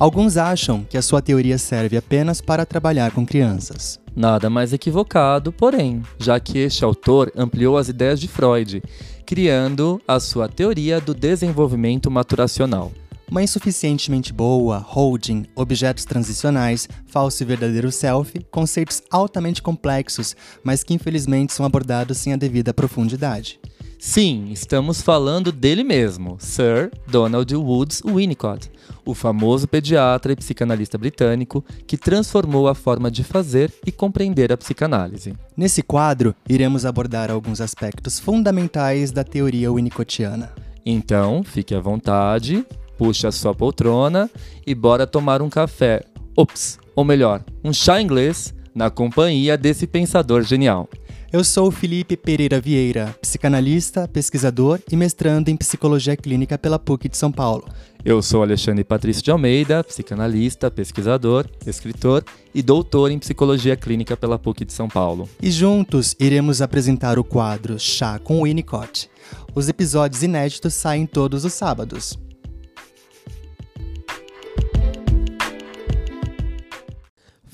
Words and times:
Alguns 0.00 0.38
acham 0.38 0.82
que 0.82 0.96
a 0.96 1.02
sua 1.02 1.20
teoria 1.20 1.58
serve 1.58 1.94
apenas 1.94 2.40
para 2.40 2.64
trabalhar 2.64 3.10
com 3.10 3.26
crianças. 3.26 4.00
Nada 4.16 4.48
mais 4.48 4.72
equivocado, 4.72 5.52
porém, 5.52 6.02
já 6.18 6.40
que 6.40 6.58
este 6.58 6.82
autor 6.82 7.30
ampliou 7.36 7.76
as 7.76 7.90
ideias 7.90 8.18
de 8.18 8.26
Freud, 8.26 8.82
criando 9.26 10.00
a 10.08 10.18
sua 10.18 10.48
teoria 10.48 11.02
do 11.02 11.12
desenvolvimento 11.12 12.10
maturacional. 12.10 12.90
Uma 13.30 13.42
insuficientemente 13.42 14.32
boa, 14.32 14.78
holding, 14.78 15.44
objetos 15.54 16.06
transicionais, 16.06 16.88
falso 17.04 17.42
e 17.42 17.46
verdadeiro 17.46 17.92
self, 17.92 18.42
conceitos 18.50 19.02
altamente 19.10 19.60
complexos, 19.60 20.34
mas 20.64 20.82
que 20.82 20.94
infelizmente 20.94 21.52
são 21.52 21.66
abordados 21.66 22.16
sem 22.16 22.32
a 22.32 22.36
devida 22.36 22.72
profundidade. 22.72 23.60
Sim, 24.02 24.48
estamos 24.50 25.02
falando 25.02 25.52
dele 25.52 25.84
mesmo, 25.84 26.38
Sir 26.40 26.90
Donald 27.06 27.54
Woods 27.54 28.00
Winnicott, 28.02 28.72
o 29.04 29.12
famoso 29.12 29.68
pediatra 29.68 30.32
e 30.32 30.36
psicanalista 30.36 30.96
britânico 30.96 31.62
que 31.86 31.98
transformou 31.98 32.66
a 32.66 32.74
forma 32.74 33.10
de 33.10 33.22
fazer 33.22 33.70
e 33.86 33.92
compreender 33.92 34.50
a 34.50 34.56
psicanálise. 34.56 35.34
Nesse 35.54 35.82
quadro, 35.82 36.34
iremos 36.48 36.86
abordar 36.86 37.30
alguns 37.30 37.60
aspectos 37.60 38.18
fundamentais 38.18 39.12
da 39.12 39.22
teoria 39.22 39.70
winnicottiana. 39.70 40.50
Então, 40.84 41.42
fique 41.44 41.74
à 41.74 41.80
vontade, 41.80 42.64
puxe 42.96 43.26
a 43.26 43.30
sua 43.30 43.54
poltrona 43.54 44.30
e 44.66 44.74
bora 44.74 45.06
tomar 45.06 45.42
um 45.42 45.50
café. 45.50 46.00
Ops, 46.34 46.78
ou 46.96 47.04
melhor, 47.04 47.44
um 47.62 47.70
chá 47.70 48.00
inglês 48.00 48.54
na 48.74 48.88
companhia 48.88 49.58
desse 49.58 49.86
pensador 49.86 50.42
genial. 50.42 50.88
Eu 51.32 51.44
sou 51.44 51.68
o 51.68 51.70
Felipe 51.70 52.16
Pereira 52.16 52.60
Vieira, 52.60 53.14
psicanalista, 53.22 54.08
pesquisador 54.08 54.80
e 54.90 54.96
mestrando 54.96 55.48
em 55.48 55.56
psicologia 55.56 56.16
clínica 56.16 56.58
pela 56.58 56.76
PUC 56.76 57.08
de 57.08 57.16
São 57.16 57.30
Paulo. 57.30 57.68
Eu 58.04 58.20
sou 58.20 58.42
Alexandre 58.42 58.82
Patrício 58.82 59.22
de 59.22 59.30
Almeida, 59.30 59.84
psicanalista, 59.84 60.72
pesquisador, 60.72 61.46
escritor 61.64 62.24
e 62.52 62.60
doutor 62.62 63.12
em 63.12 63.18
psicologia 63.20 63.76
clínica 63.76 64.16
pela 64.16 64.40
PUC 64.40 64.64
de 64.64 64.72
São 64.72 64.88
Paulo. 64.88 65.28
E 65.40 65.52
juntos 65.52 66.16
iremos 66.18 66.60
apresentar 66.60 67.16
o 67.16 67.22
quadro 67.22 67.78
Chá 67.78 68.18
com 68.18 68.42
Winnicott. 68.42 69.08
Os 69.54 69.68
episódios 69.68 70.24
inéditos 70.24 70.74
saem 70.74 71.06
todos 71.06 71.44
os 71.44 71.52
sábados. 71.52 72.18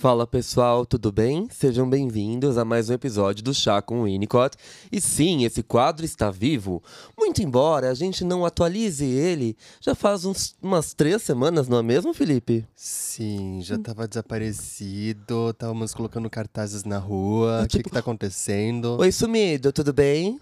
Fala 0.07 0.25
pessoal, 0.25 0.87
tudo 0.87 1.11
bem? 1.11 1.49
Sejam 1.51 1.91
bem-vindos 1.91 2.57
a 2.57 2.65
mais 2.65 2.89
um 2.89 2.93
episódio 2.93 3.43
do 3.43 3.53
Chá 3.53 3.83
com 3.83 4.05
Winnicott. 4.05 4.57
E 4.93 5.01
sim, 5.01 5.45
esse 5.45 5.65
quadro 5.65 6.05
está 6.05 6.31
vivo, 6.31 6.81
muito 7.19 7.43
embora 7.43 7.91
a 7.91 7.95
gente 7.95 8.23
não 8.23 8.47
atualize 8.47 9.05
ele 9.05 9.57
já 9.81 9.97
faz 9.97 10.25
uns, 10.25 10.55
umas 10.63 10.95
três 10.95 11.23
semanas, 11.23 11.67
não 11.67 11.79
é 11.79 11.83
mesmo, 11.83 12.15
Felipe? 12.15 12.65
Sim, 12.77 13.59
já 13.65 13.75
estava 13.75 14.07
desaparecido, 14.07 15.51
estávamos 15.51 15.93
colocando 15.93 16.31
cartazes 16.31 16.85
na 16.85 16.99
rua, 16.99 17.63
o 17.65 17.67
tipo... 17.67 17.83
que, 17.83 17.89
que 17.89 17.95
tá 17.95 17.99
acontecendo? 17.99 18.99
Oi, 19.01 19.11
sumido, 19.11 19.73
tudo 19.73 19.93
bem? 19.93 20.39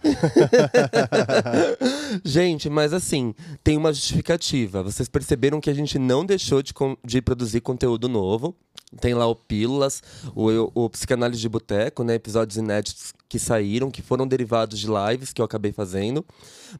gente, 2.22 2.68
mas 2.68 2.92
assim, 2.92 3.34
tem 3.62 3.78
uma 3.78 3.94
justificativa. 3.94 4.82
Vocês 4.82 5.08
perceberam 5.08 5.58
que 5.58 5.70
a 5.70 5.74
gente 5.74 5.98
não 5.98 6.22
deixou 6.22 6.62
de, 6.62 6.74
de 7.02 7.22
produzir 7.22 7.62
conteúdo 7.62 8.10
novo. 8.10 8.54
Tem 9.00 9.14
lá 9.14 9.26
o 9.26 9.34
Pílulas, 9.54 10.02
o, 10.34 10.70
o 10.74 10.90
Psicanálise 10.90 11.40
de 11.40 11.48
Boteco, 11.48 12.02
né? 12.02 12.14
Episódios 12.14 12.56
inéditos 12.56 13.12
que 13.34 13.38
saíram, 13.40 13.90
que 13.90 14.00
foram 14.00 14.28
derivados 14.28 14.78
de 14.78 14.86
lives 14.86 15.32
que 15.32 15.40
eu 15.42 15.44
acabei 15.44 15.72
fazendo. 15.72 16.24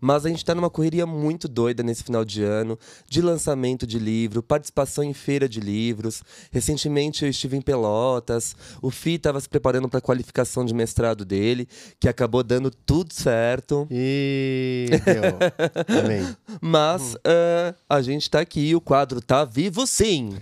Mas 0.01 0.25
a 0.25 0.29
gente 0.29 0.39
está 0.39 0.55
numa 0.55 0.71
correria 0.71 1.05
muito 1.05 1.49
doida 1.49 1.83
nesse 1.83 2.05
final 2.05 2.25
de 2.25 2.45
ano, 2.45 2.79
de 3.09 3.21
lançamento 3.21 3.85
de 3.85 3.99
livro, 3.99 4.41
participação 4.41 5.03
em 5.03 5.13
feira 5.13 5.49
de 5.49 5.59
livros. 5.59 6.23
Recentemente 6.53 7.25
eu 7.25 7.29
estive 7.29 7.57
em 7.57 7.61
Pelotas, 7.61 8.55
o 8.81 8.89
Fi 8.89 9.15
estava 9.15 9.41
se 9.41 9.49
preparando 9.49 9.89
para 9.89 9.99
a 9.99 10.01
qualificação 10.01 10.65
de 10.65 10.73
mestrado 10.73 11.25
dele, 11.25 11.67
que 11.99 12.09
acabou 12.09 12.45
dando 12.45 12.71
tudo 12.71 13.13
certo. 13.13 13.89
E 13.91 14.87
deu. 15.05 16.03
Amém. 16.05 16.37
Mas 16.63 17.15
uh, 17.15 17.75
a 17.89 18.01
gente 18.01 18.23
está 18.23 18.39
aqui, 18.39 18.77
o 18.77 18.81
quadro 18.81 19.21
tá 19.21 19.45
vivo 19.45 19.89
sim. 19.89 20.35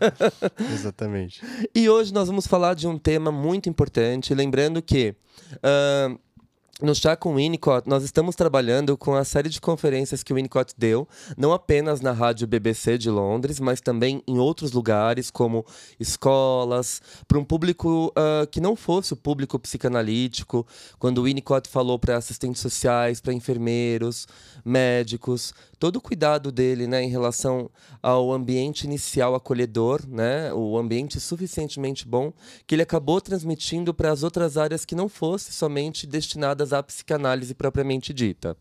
Exatamente. 0.72 1.42
E 1.74 1.86
hoje 1.90 2.14
nós 2.14 2.28
vamos 2.28 2.46
falar 2.46 2.72
de 2.72 2.88
um 2.88 2.96
tema 2.96 3.30
muito 3.30 3.68
importante, 3.68 4.34
lembrando 4.34 4.80
que 4.80 5.14
Uh, 5.56 6.18
no 6.82 6.92
Chá 6.92 7.14
com 7.14 7.36
Winnicott, 7.36 7.88
nós 7.88 8.02
estamos 8.02 8.34
trabalhando 8.34 8.98
com 8.98 9.14
a 9.14 9.24
série 9.24 9.48
de 9.48 9.60
conferências 9.60 10.24
que 10.24 10.32
o 10.32 10.36
Winnicott 10.36 10.74
deu, 10.76 11.06
não 11.36 11.52
apenas 11.52 12.00
na 12.00 12.10
rádio 12.10 12.48
BBC 12.48 12.98
de 12.98 13.08
Londres, 13.08 13.60
mas 13.60 13.80
também 13.80 14.20
em 14.26 14.38
outros 14.38 14.72
lugares, 14.72 15.30
como 15.30 15.64
escolas, 16.00 17.00
para 17.28 17.38
um 17.38 17.44
público 17.44 18.08
uh, 18.08 18.46
que 18.48 18.60
não 18.60 18.74
fosse 18.74 19.12
o 19.12 19.16
público 19.16 19.56
psicanalítico. 19.56 20.66
Quando 20.98 21.18
o 21.18 21.22
Winnicott 21.22 21.68
falou 21.68 21.96
para 21.96 22.16
assistentes 22.16 22.60
sociais, 22.60 23.20
para 23.20 23.32
enfermeiros, 23.32 24.26
médicos, 24.64 25.54
todo 25.84 25.96
o 25.96 26.00
cuidado 26.00 26.50
dele 26.50 26.86
né, 26.86 27.02
em 27.02 27.10
relação 27.10 27.70
ao 28.02 28.32
ambiente 28.32 28.84
inicial 28.84 29.34
acolhedor, 29.34 30.00
né, 30.08 30.50
o 30.54 30.78
ambiente 30.78 31.20
suficientemente 31.20 32.08
bom, 32.08 32.32
que 32.66 32.74
ele 32.74 32.80
acabou 32.80 33.20
transmitindo 33.20 33.92
para 33.92 34.10
as 34.10 34.22
outras 34.22 34.56
áreas 34.56 34.86
que 34.86 34.94
não 34.94 35.10
fosse 35.10 35.52
somente 35.52 36.06
destinadas 36.06 36.72
à 36.72 36.82
psicanálise 36.82 37.54
propriamente 37.54 38.14
dita. 38.14 38.56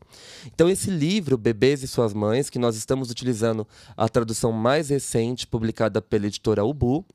Então, 0.48 0.68
esse 0.68 0.90
livro, 0.90 1.38
Bebês 1.38 1.82
e 1.82 1.88
Suas 1.88 2.14
Mães, 2.14 2.50
que 2.50 2.60
nós 2.60 2.76
estamos 2.76 3.10
utilizando 3.10 3.66
a 3.96 4.10
tradução 4.10 4.52
mais 4.52 4.90
recente, 4.90 5.48
publicada 5.48 6.02
pela 6.02 6.28
editora 6.28 6.66
Ubu, 6.66 7.06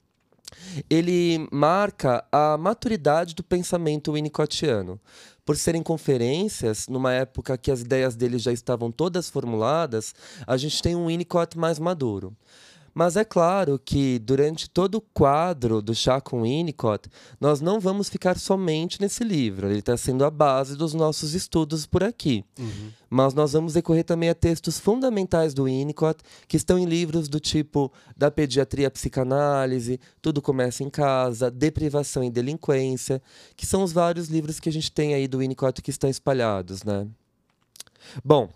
ele 0.88 1.46
marca 1.52 2.24
a 2.30 2.56
maturidade 2.56 3.34
do 3.34 3.42
pensamento 3.42 4.12
winnicottiano 4.12 5.00
por 5.48 5.56
serem 5.56 5.82
conferências, 5.82 6.88
numa 6.88 7.10
época 7.14 7.56
que 7.56 7.70
as 7.70 7.80
ideias 7.80 8.14
dele 8.14 8.38
já 8.38 8.52
estavam 8.52 8.92
todas 8.92 9.30
formuladas, 9.30 10.14
a 10.46 10.58
gente 10.58 10.82
tem 10.82 10.94
um 10.94 11.06
Winnicott 11.06 11.56
mais 11.56 11.78
maduro. 11.78 12.36
Mas 12.98 13.14
é 13.14 13.24
claro 13.24 13.78
que 13.78 14.18
durante 14.18 14.68
todo 14.68 14.96
o 14.96 15.00
quadro 15.00 15.80
do 15.80 15.94
Chá 15.94 16.20
com 16.20 16.42
Winnicott, 16.42 17.08
nós 17.40 17.60
não 17.60 17.78
vamos 17.78 18.08
ficar 18.08 18.36
somente 18.36 19.00
nesse 19.00 19.22
livro. 19.22 19.68
Ele 19.68 19.78
está 19.78 19.96
sendo 19.96 20.24
a 20.24 20.30
base 20.32 20.76
dos 20.76 20.94
nossos 20.94 21.32
estudos 21.32 21.86
por 21.86 22.02
aqui. 22.02 22.44
Uhum. 22.58 22.90
Mas 23.08 23.34
nós 23.34 23.52
vamos 23.52 23.76
recorrer 23.76 24.02
também 24.02 24.28
a 24.28 24.34
textos 24.34 24.80
fundamentais 24.80 25.54
do 25.54 25.66
Winnicott, 25.66 26.24
que 26.48 26.56
estão 26.56 26.76
em 26.76 26.86
livros 26.86 27.28
do 27.28 27.38
tipo 27.38 27.92
Da 28.16 28.32
Pediatria 28.32 28.88
à 28.88 28.90
Psicanálise, 28.90 30.00
Tudo 30.20 30.42
Começa 30.42 30.82
em 30.82 30.90
Casa, 30.90 31.52
Deprivação 31.52 32.24
e 32.24 32.30
Delinquência, 32.30 33.22
que 33.54 33.64
são 33.64 33.84
os 33.84 33.92
vários 33.92 34.26
livros 34.26 34.58
que 34.58 34.68
a 34.68 34.72
gente 34.72 34.90
tem 34.90 35.14
aí 35.14 35.28
do 35.28 35.38
Winnicott 35.38 35.80
que 35.82 35.90
estão 35.90 36.10
espalhados, 36.10 36.82
né? 36.82 37.06
Bom, 38.24 38.48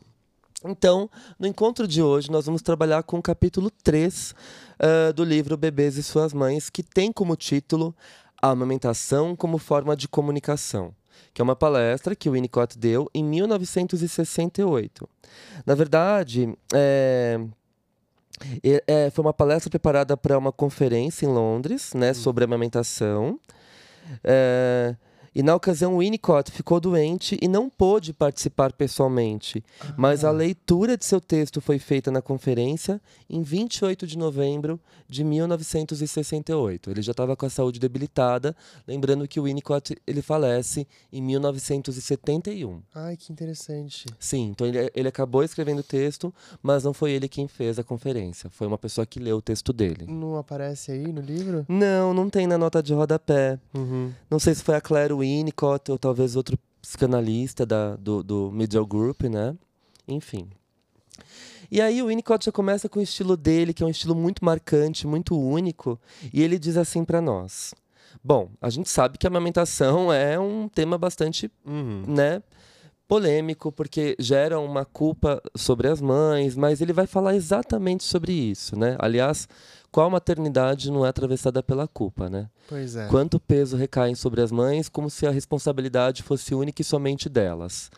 então, 0.65 1.11
no 1.39 1.47
encontro 1.47 1.87
de 1.87 2.03
hoje, 2.03 2.31
nós 2.31 2.47
vamos 2.47 2.63
trabalhar 2.63 3.03
com 3.03 3.19
o 3.19 3.23
capítulo 3.23 3.71
3 3.83 4.31
uh, 4.31 4.35
ah, 4.79 5.13
do 5.13 5.25
livro 5.25 5.57
Bebês 5.57 5.97
e 5.97 6.03
Suas 6.03 6.33
Mães, 6.33 6.71
que 6.71 6.83
tem 6.83 7.13
como 7.13 7.37
título 7.37 7.95
A 8.41 8.51
Amamentação 8.51 9.35
como 9.35 9.59
Forma 9.59 9.97
de 9.97 10.07
Comunicação, 10.09 10.95
que 11.35 11.41
é 11.41 11.45
uma 11.45 11.57
palestra 11.57 12.15
que 12.15 12.29
o 12.29 12.33
Winnicott 12.33 12.79
deu 12.79 13.11
em 13.15 13.25
1968. 13.25 15.09
Na 15.67 15.75
verdade, 15.75 16.57
é, 16.73 17.41
é, 18.87 19.11
foi 19.11 19.25
uma 19.25 19.33
palestra 19.33 19.71
preparada 19.71 20.17
para 20.17 20.39
uma 20.39 20.53
conferência 20.53 21.27
em 21.27 21.29
Londres 21.29 21.93
né, 21.95 22.15
sobre 22.15 22.45
amamentação. 22.45 23.39
É, 24.25 24.95
e 25.35 25.43
na 25.43 25.55
ocasião, 25.55 25.99
Winnicott 25.99 26.51
ficou 26.51 26.79
doente 26.79 27.39
e 27.41 27.49
não 27.49 27.71
pôde 27.71 28.13
participar 28.13 28.73
pessoalmente. 28.73 29.65
Ah. 29.81 29.95
Mas 29.97 30.25
a 30.25 30.31
leitura 30.31 30.97
de 30.97 31.05
seu 31.07 31.21
texto 31.21 31.61
foi 31.61 31.79
feita 31.79 32.11
na 32.11 32.21
conferência 32.21 33.01
em 33.31 33.43
28 33.43 34.07
de 34.07 34.19
novembro 34.19 34.79
de 35.09 35.25
1968. 35.25 36.91
Ele 36.91 37.03
já 37.03 37.13
estava 37.13 37.35
com 37.35 37.47
a 37.47 37.51
saúde 37.51 37.81
debilitada, 37.81 38.55
lembrando 38.87 39.27
que 39.27 39.41
o 39.41 39.45
Winnicott 39.45 39.97
ele 40.07 40.21
falece 40.21 40.87
em 41.11 41.23
1971. 41.23 42.83
Ai, 42.95 43.17
que 43.17 43.33
interessante. 43.33 44.07
Sim, 44.19 44.51
então 44.51 44.67
ele, 44.67 44.91
ele 44.95 45.09
acabou 45.09 45.43
escrevendo 45.43 45.81
o 45.81 45.85
texto, 45.85 46.33
mas 46.63 46.85
não 46.85 46.93
foi 46.93 47.13
ele 47.13 47.29
quem 47.29 47.49
fez 47.49 47.79
a 47.79 47.85
conferência. 47.85 48.51
Foi 48.51 48.67
uma 48.67 48.79
pessoa 48.79 49.07
que 49.07 49.19
leu 49.19 49.39
o 49.39 49.43
texto 49.43 49.73
dele. 49.73 50.07
Não 50.07 50.37
aparece 50.37 50.93
aí 50.93 51.11
no 51.11 51.21
livro? 51.21 51.65
Não, 51.69 52.13
não 52.13 52.29
tem 52.29 52.47
na 52.47 52.59
nota 52.59 52.83
de 52.83 52.93
rodapé. 52.93 53.59
Uhum. 53.75 54.13
Não 54.31 54.39
sei 54.39 54.55
se 54.55 54.63
foi 54.63 54.77
a 54.77 54.81
Claire 54.81 55.22
Winnicott 55.23 55.91
ou 55.91 55.99
talvez 55.99 56.37
outro 56.37 56.59
psicanalista 56.81 57.65
da, 57.65 57.97
do, 57.97 58.23
do 58.23 58.51
Middle 58.53 58.87
Group, 58.87 59.23
né? 59.23 59.57
Enfim. 60.07 60.49
E 61.71 61.81
aí 61.81 62.03
o 62.03 62.09
Winnicott 62.09 62.45
já 62.45 62.53
começa 62.53 62.89
com 62.89 62.99
o 62.99 63.03
estilo 63.03 63.37
dele, 63.37 63.73
que 63.73 63.83
é 63.83 63.87
um 63.87 63.91
estilo 63.91 64.15
muito 64.15 64.45
marcante, 64.45 65.07
muito 65.07 65.39
único, 65.39 65.99
e 66.33 66.43
ele 66.43 66.59
diz 66.59 66.77
assim 66.77 67.05
para 67.05 67.21
nós: 67.21 67.73
Bom, 68.23 68.51
a 68.61 68.69
gente 68.69 68.91
sabe 68.91 69.17
que 69.17 69.27
a 69.27 69.31
amamentação 69.31 70.13
é 70.13 70.39
um 70.39 70.69
tema 70.69 70.99
bastante, 70.99 71.51
uhum. 71.65 72.05
né, 72.07 72.43
polêmico 73.09 73.71
porque 73.73 74.17
gera 74.19 74.59
uma 74.59 74.85
culpa 74.85 75.41
sobre 75.55 75.89
as 75.89 76.01
mães, 76.01 76.57
mas 76.57 76.81
ele 76.81 76.93
vai 76.93 77.07
falar 77.07 77.35
exatamente 77.35 78.05
sobre 78.05 78.33
isso, 78.33 78.77
né? 78.77 78.97
Aliás, 78.99 79.49
qual 79.93 80.09
maternidade 80.09 80.91
não 80.91 81.05
é 81.05 81.11
atravessada 81.11 81.63
pela 81.63 81.87
culpa, 81.87 82.31
né? 82.31 82.49
Pois 82.67 82.97
é. 82.97 83.07
Quanto 83.09 83.39
peso 83.39 83.77
recai 83.77 84.15
sobre 84.15 84.41
as 84.41 84.51
mães, 84.51 84.89
como 84.89 85.11
se 85.11 85.27
a 85.27 85.31
responsabilidade 85.31 86.23
fosse 86.23 86.55
única 86.55 86.81
e 86.81 86.85
somente 86.85 87.29
delas. 87.29 87.91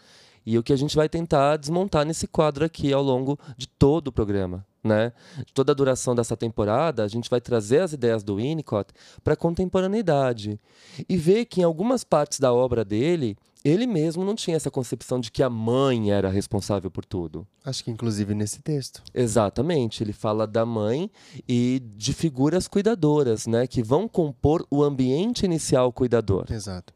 E 0.44 0.58
o 0.58 0.62
que 0.62 0.72
a 0.72 0.76
gente 0.76 0.96
vai 0.96 1.08
tentar 1.08 1.56
desmontar 1.56 2.04
nesse 2.04 2.26
quadro 2.26 2.64
aqui 2.64 2.92
ao 2.92 3.02
longo 3.02 3.38
de 3.56 3.68
todo 3.68 4.08
o 4.08 4.12
programa. 4.12 4.66
Né? 4.82 5.12
De 5.38 5.52
toda 5.54 5.72
a 5.72 5.74
duração 5.74 6.14
dessa 6.14 6.36
temporada, 6.36 7.02
a 7.02 7.08
gente 7.08 7.30
vai 7.30 7.40
trazer 7.40 7.80
as 7.80 7.94
ideias 7.94 8.22
do 8.22 8.36
Winnicott 8.36 8.92
para 9.22 9.32
a 9.32 9.36
contemporaneidade 9.36 10.60
e 11.08 11.16
ver 11.16 11.46
que 11.46 11.62
em 11.62 11.64
algumas 11.64 12.04
partes 12.04 12.38
da 12.38 12.52
obra 12.52 12.84
dele, 12.84 13.34
ele 13.64 13.86
mesmo 13.86 14.24
não 14.24 14.34
tinha 14.34 14.56
essa 14.56 14.70
concepção 14.70 15.18
de 15.18 15.32
que 15.32 15.42
a 15.42 15.48
mãe 15.48 16.12
era 16.12 16.28
responsável 16.28 16.90
por 16.90 17.04
tudo. 17.04 17.46
Acho 17.64 17.82
que 17.82 17.90
inclusive 17.90 18.34
nesse 18.34 18.60
texto. 18.60 19.02
Exatamente, 19.14 20.02
ele 20.02 20.12
fala 20.12 20.46
da 20.46 20.66
mãe 20.66 21.10
e 21.48 21.80
de 21.96 22.12
figuras 22.12 22.68
cuidadoras, 22.68 23.46
né, 23.46 23.66
que 23.66 23.82
vão 23.82 24.06
compor 24.06 24.66
o 24.70 24.82
ambiente 24.82 25.46
inicial 25.46 25.90
cuidador. 25.90 26.44
Exato. 26.50 26.92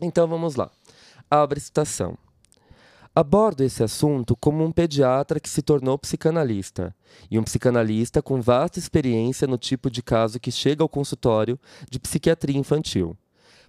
Então 0.00 0.28
vamos 0.28 0.54
lá. 0.54 0.70
Abre 1.28 1.58
citação. 1.58 2.16
Abordo 3.12 3.64
esse 3.64 3.82
assunto 3.82 4.36
como 4.36 4.64
um 4.64 4.70
pediatra 4.70 5.40
que 5.40 5.48
se 5.48 5.60
tornou 5.60 5.98
psicanalista, 5.98 6.94
e 7.28 7.36
um 7.36 7.42
psicanalista 7.42 8.22
com 8.22 8.40
vasta 8.40 8.78
experiência 8.78 9.48
no 9.48 9.58
tipo 9.58 9.90
de 9.90 10.00
caso 10.00 10.38
que 10.38 10.52
chega 10.52 10.84
ao 10.84 10.88
consultório 10.88 11.58
de 11.90 11.98
psiquiatria 11.98 12.56
infantil. 12.56 13.16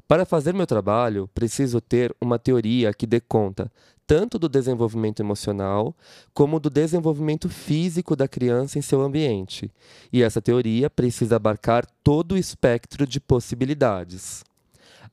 Para 0.10 0.26
fazer 0.26 0.56
meu 0.56 0.66
trabalho, 0.66 1.30
preciso 1.36 1.80
ter 1.80 2.16
uma 2.20 2.40
teoria 2.40 2.92
que 2.92 3.06
dê 3.06 3.20
conta 3.20 3.72
tanto 4.08 4.40
do 4.40 4.50
desenvolvimento 4.50 5.20
emocional 5.20 5.96
como 6.34 6.60
do 6.60 6.68
desenvolvimento 6.68 7.48
físico 7.48 8.16
da 8.16 8.28
criança 8.28 8.80
em 8.80 8.82
seu 8.82 9.02
ambiente. 9.02 9.72
E 10.12 10.24
essa 10.24 10.42
teoria 10.42 10.90
precisa 10.90 11.36
abarcar 11.36 11.86
todo 12.04 12.32
o 12.32 12.38
espectro 12.40 13.06
de 13.06 13.20
possibilidades. 13.20 14.44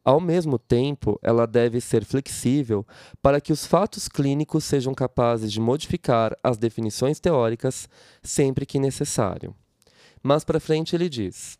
Ao 0.03 0.19
mesmo 0.19 0.59
tempo, 0.59 1.19
ela 1.23 1.47
deve 1.47 1.79
ser 1.79 2.03
flexível 2.03 2.87
para 3.21 3.39
que 3.39 3.53
os 3.53 3.67
fatos 3.67 4.09
clínicos 4.09 4.65
sejam 4.65 4.95
capazes 4.95 5.53
de 5.53 5.61
modificar 5.61 6.35
as 6.43 6.57
definições 6.57 7.21
teóricas 7.21 7.87
sempre 8.23 8.65
que 8.65 8.79
necessário. 8.79 9.55
Mais 10.23 10.43
para 10.43 10.59
frente 10.59 10.97
ele 10.97 11.11
diz: 11.11 11.59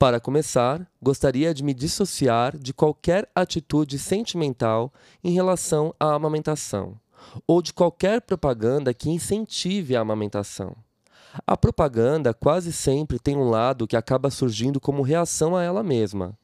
Para 0.00 0.18
começar, 0.18 0.84
gostaria 1.00 1.54
de 1.54 1.62
me 1.62 1.72
dissociar 1.72 2.58
de 2.58 2.72
qualquer 2.74 3.30
atitude 3.34 3.98
sentimental 3.98 4.92
em 5.22 5.30
relação 5.32 5.94
à 6.00 6.14
amamentação, 6.14 6.98
ou 7.46 7.62
de 7.62 7.72
qualquer 7.72 8.22
propaganda 8.22 8.92
que 8.92 9.10
incentive 9.10 9.94
a 9.94 10.00
amamentação. 10.00 10.74
A 11.46 11.56
propaganda 11.56 12.34
quase 12.34 12.72
sempre 12.72 13.20
tem 13.20 13.36
um 13.36 13.50
lado 13.50 13.86
que 13.86 13.96
acaba 13.96 14.30
surgindo 14.30 14.80
como 14.80 15.02
reação 15.02 15.54
a 15.54 15.62
ela 15.62 15.82
mesma 15.82 16.36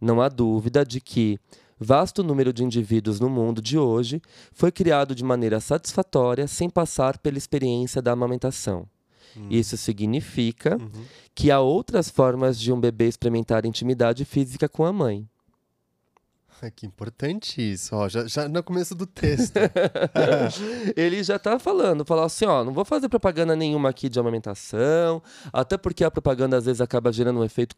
não 0.00 0.20
há 0.20 0.28
dúvida 0.28 0.84
de 0.84 1.00
que 1.00 1.38
vasto 1.78 2.22
número 2.22 2.52
de 2.52 2.64
indivíduos 2.64 3.20
no 3.20 3.28
mundo 3.28 3.60
de 3.60 3.78
hoje 3.78 4.22
foi 4.52 4.70
criado 4.70 5.14
de 5.14 5.24
maneira 5.24 5.60
satisfatória 5.60 6.46
sem 6.46 6.70
passar 6.70 7.18
pela 7.18 7.38
experiência 7.38 8.00
da 8.00 8.12
amamentação. 8.12 8.86
Hum. 9.36 9.48
Isso 9.50 9.76
significa 9.76 10.76
uhum. 10.76 11.04
que 11.34 11.50
há 11.50 11.60
outras 11.60 12.08
formas 12.10 12.58
de 12.58 12.72
um 12.72 12.80
bebê 12.80 13.06
experimentar 13.06 13.64
intimidade 13.64 14.24
física 14.24 14.68
com 14.68 14.84
a 14.84 14.92
mãe. 14.92 15.28
Que 16.74 16.86
importante 16.86 17.62
isso, 17.62 17.94
ó, 17.94 18.08
já, 18.08 18.26
já 18.26 18.48
no 18.48 18.62
começo 18.62 18.94
do 18.94 19.06
texto. 19.06 19.56
ele 20.96 21.22
já 21.22 21.38
tá 21.38 21.58
falando, 21.58 22.04
falar 22.04 22.24
assim, 22.24 22.44
ó, 22.44 22.64
não 22.64 22.72
vou 22.72 22.84
fazer 22.84 23.08
propaganda 23.08 23.54
nenhuma 23.54 23.90
aqui 23.90 24.08
de 24.08 24.18
amamentação, 24.18 25.22
até 25.52 25.76
porque 25.76 26.02
a 26.02 26.10
propaganda 26.10 26.56
às 26.56 26.64
vezes 26.64 26.80
acaba 26.80 27.12
gerando 27.12 27.38
um 27.38 27.44
efeito 27.44 27.76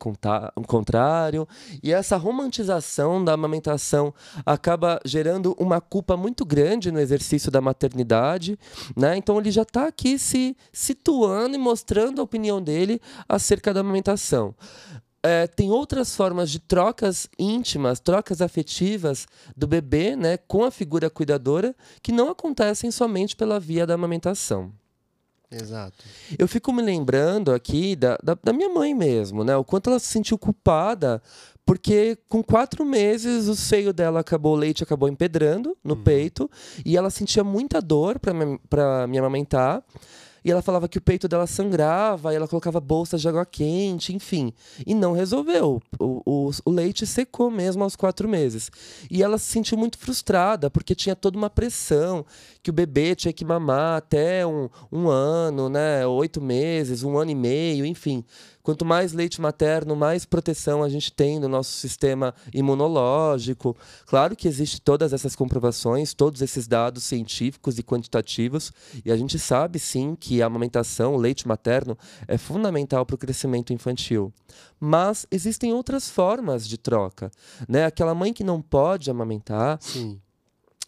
contrário, 0.67 1.47
e 1.83 1.93
essa 1.93 2.17
romantização 2.17 3.23
da 3.23 3.35
amamentação 3.35 4.15
acaba 4.47 4.99
gerando 5.05 5.55
uma 5.59 5.81
culpa 5.81 6.17
muito 6.17 6.45
grande 6.45 6.91
no 6.91 6.99
exercício 6.99 7.51
da 7.51 7.61
maternidade, 7.61 8.59
né? 8.97 9.17
Então 9.17 9.39
ele 9.39 9.51
já 9.51 9.65
tá 9.65 9.87
aqui 9.87 10.19
se 10.19 10.57
situando 10.73 11.55
e 11.55 11.59
mostrando 11.59 12.21
a 12.21 12.25
opinião 12.25 12.63
dele 12.63 13.01
acerca 13.29 13.75
da 13.75 13.81
amamentação 13.81 14.55
é, 15.23 15.47
tem 15.47 15.71
outras 15.71 16.15
formas 16.17 16.51
de 16.51 16.59
trocas 16.59 17.29
íntimas, 17.39 18.01
trocas 18.01 18.41
afetivas 18.41 19.27
do 19.57 19.67
bebê 19.67 20.17
né, 20.17 20.37
com 20.37 20.65
a 20.65 20.71
figura 20.71 21.11
cuidadora 21.11 21.75
que 22.03 22.13
não 22.13 22.31
acontecem 22.31 22.91
somente 22.91 23.37
pela 23.37 23.61
via 23.61 23.87
da 23.87 23.95
amamentação. 23.95 24.73
Exato. 25.51 26.05
Eu 26.39 26.47
fico 26.47 26.73
me 26.73 26.81
lembrando 26.81 27.53
aqui 27.53 27.97
da, 27.97 28.17
da, 28.23 28.39
da, 28.43 28.53
minha 28.53 28.69
mãe 28.69 28.95
mesmo, 28.95 29.43
né? 29.43 29.57
O 29.57 29.65
quanto 29.65 29.91
ela 29.91 29.99
se 29.99 30.07
sentiu 30.07 30.39
culpada, 30.39 31.21
porque 31.67 32.17
com 32.29 32.41
quatro 32.41 32.85
meses 32.85 33.49
o 33.49 33.57
seio 33.57 33.93
dela 33.93 34.21
acabou, 34.21 34.55
o 34.55 34.59
leite 34.59 34.85
acabou 34.85 35.09
empedrando 35.09 35.77
no 35.83 35.95
uhum. 35.95 36.05
peito, 36.05 36.49
e 36.87 36.97
ela 36.97 37.11
sentia 37.11 37.43
muita 37.43 37.83
dor 37.83 38.21
para 38.21 38.33
me, 38.33 38.61
me 39.09 39.19
amamentar. 39.19 39.83
E 40.45 40.51
ela 40.51 40.63
falava 40.63 40.89
que 40.89 40.99
o 40.99 41.01
peito 41.01 41.29
dela 41.29 41.47
sangrava, 41.47 42.33
e 42.33 42.37
ela 42.37 42.49
colocava 42.49 42.81
bolsas 42.81 43.21
de 43.21 43.29
água 43.29 43.45
quente, 43.45 44.15
enfim. 44.15 44.53
E 44.87 44.95
não 44.95 45.13
resolveu. 45.13 45.83
O, 45.99 46.23
o, 46.25 46.51
o, 46.65 46.71
leite 46.71 47.07
secou 47.07 47.51
mesmo 47.51 47.83
aos 47.83 47.97
quatro 47.97 48.29
meses. 48.29 48.71
E 49.11 49.23
ela 49.23 49.39
se 49.39 49.47
sentiu 49.47 49.77
muito 49.77 49.99
frustrada, 49.99 50.71
porque 50.71 50.95
tinha 50.95 51.17
toda 51.17 51.37
uma 51.37 51.51
pressão 51.51 52.25
que 52.63 52.71
o 52.71 52.73
bebê 52.73 53.15
tinha 53.15 53.33
que 53.33 53.45
mamar 53.45 53.99
até 53.99 54.47
um, 54.47 54.69
um 54.91 55.09
ano, 55.09 55.69
né? 55.69 56.07
Oito 56.07 56.41
meses, 56.41 57.03
um 57.03 57.19
ano 57.19 57.31
e 57.31 57.35
meio, 57.35 57.85
enfim. 57.85 58.25
Quanto 58.63 58.85
mais 58.85 59.13
leite 59.13 59.41
materno, 59.41 59.97
mais 59.97 60.25
proteção 60.25 60.83
a 60.83 60.89
gente 60.89 61.13
tem 61.13 61.39
no 61.41 61.49
nosso 61.49 61.73
sistema 61.73 62.35
imunológico. 62.53 63.77
Claro 64.07 64.37
que 64.37 64.47
existe 64.47 64.81
todas 64.81 65.13
essas 65.13 65.35
comprovações, 65.35 66.13
todos 66.13 66.43
esses 66.43 66.67
dados 66.67 67.05
científicos 67.05 67.79
e 67.79 67.83
quantitativos, 67.83 68.73
e 69.05 69.11
a 69.11 69.17
gente 69.17 69.39
sabe 69.39 69.79
sim 69.79 70.15
que 70.15 70.43
a 70.43 70.47
amamentação, 70.47 71.15
o 71.15 71.19
leite 71.19 71.49
materno, 71.49 71.97
é 72.29 72.37
fundamental 72.37 73.07
para 73.07 73.15
o 73.15 73.19
crescimento 73.19 73.73
infantil. 73.73 74.33
Mas 74.79 75.27
existem 75.31 75.73
outras 75.73 76.11
formas 76.11 76.69
de 76.69 76.77
troca, 76.77 77.31
né? 77.69 77.85
Aquela 77.85 78.15
mãe 78.15 78.33
que 78.33 78.45
não 78.45 78.61
pode 78.61 79.11
amamentar, 79.11 79.79
sim 79.81 80.21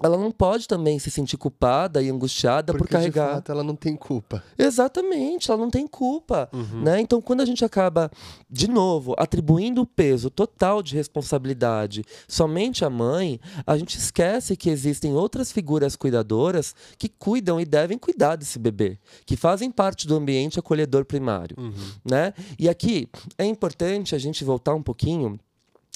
ela 0.02 0.16
não 0.16 0.30
pode 0.30 0.66
também 0.66 0.98
se 0.98 1.10
sentir 1.10 1.36
culpada 1.36 2.02
e 2.02 2.10
angustiada 2.10 2.72
Porque, 2.72 2.84
por 2.84 2.90
carregar. 2.90 3.28
De 3.28 3.34
fato, 3.34 3.52
ela 3.52 3.62
não 3.62 3.76
tem 3.76 3.96
culpa. 3.96 4.42
Exatamente, 4.58 5.50
ela 5.50 5.60
não 5.60 5.70
tem 5.70 5.86
culpa. 5.86 6.48
Uhum. 6.52 6.82
Né? 6.82 7.00
Então, 7.00 7.20
quando 7.20 7.40
a 7.40 7.44
gente 7.44 7.64
acaba, 7.64 8.10
de 8.50 8.68
novo, 8.68 9.14
atribuindo 9.18 9.82
o 9.82 9.86
peso 9.86 10.30
total 10.30 10.82
de 10.82 10.94
responsabilidade 10.94 12.04
somente 12.26 12.84
à 12.84 12.90
mãe, 12.90 13.40
a 13.66 13.76
gente 13.76 13.96
esquece 13.96 14.56
que 14.56 14.70
existem 14.70 15.14
outras 15.14 15.52
figuras 15.52 15.96
cuidadoras 15.96 16.74
que 16.98 17.08
cuidam 17.08 17.60
e 17.60 17.64
devem 17.64 17.98
cuidar 17.98 18.36
desse 18.36 18.58
bebê, 18.58 18.98
que 19.24 19.36
fazem 19.36 19.70
parte 19.70 20.06
do 20.06 20.16
ambiente 20.16 20.58
acolhedor 20.58 21.04
primário. 21.04 21.56
Uhum. 21.58 21.72
Né? 22.04 22.34
E 22.58 22.68
aqui 22.68 23.08
é 23.38 23.44
importante 23.44 24.14
a 24.14 24.18
gente 24.18 24.44
voltar 24.44 24.74
um 24.74 24.82
pouquinho 24.82 25.38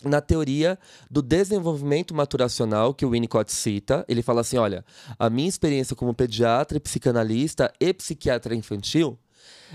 na 0.04 0.20
teoria 0.20 0.78
do 1.10 1.22
desenvolvimento 1.22 2.14
maturacional 2.14 2.92
que 2.92 3.04
o 3.04 3.10
Winnicott 3.10 3.52
cita, 3.52 4.04
ele 4.08 4.22
fala 4.22 4.42
assim: 4.42 4.58
olha, 4.58 4.84
a 5.18 5.30
minha 5.30 5.48
experiência 5.48 5.96
como 5.96 6.14
pediatra, 6.14 6.78
psicanalista 6.78 7.72
e 7.80 7.92
psiquiatra 7.94 8.54
infantil 8.54 9.18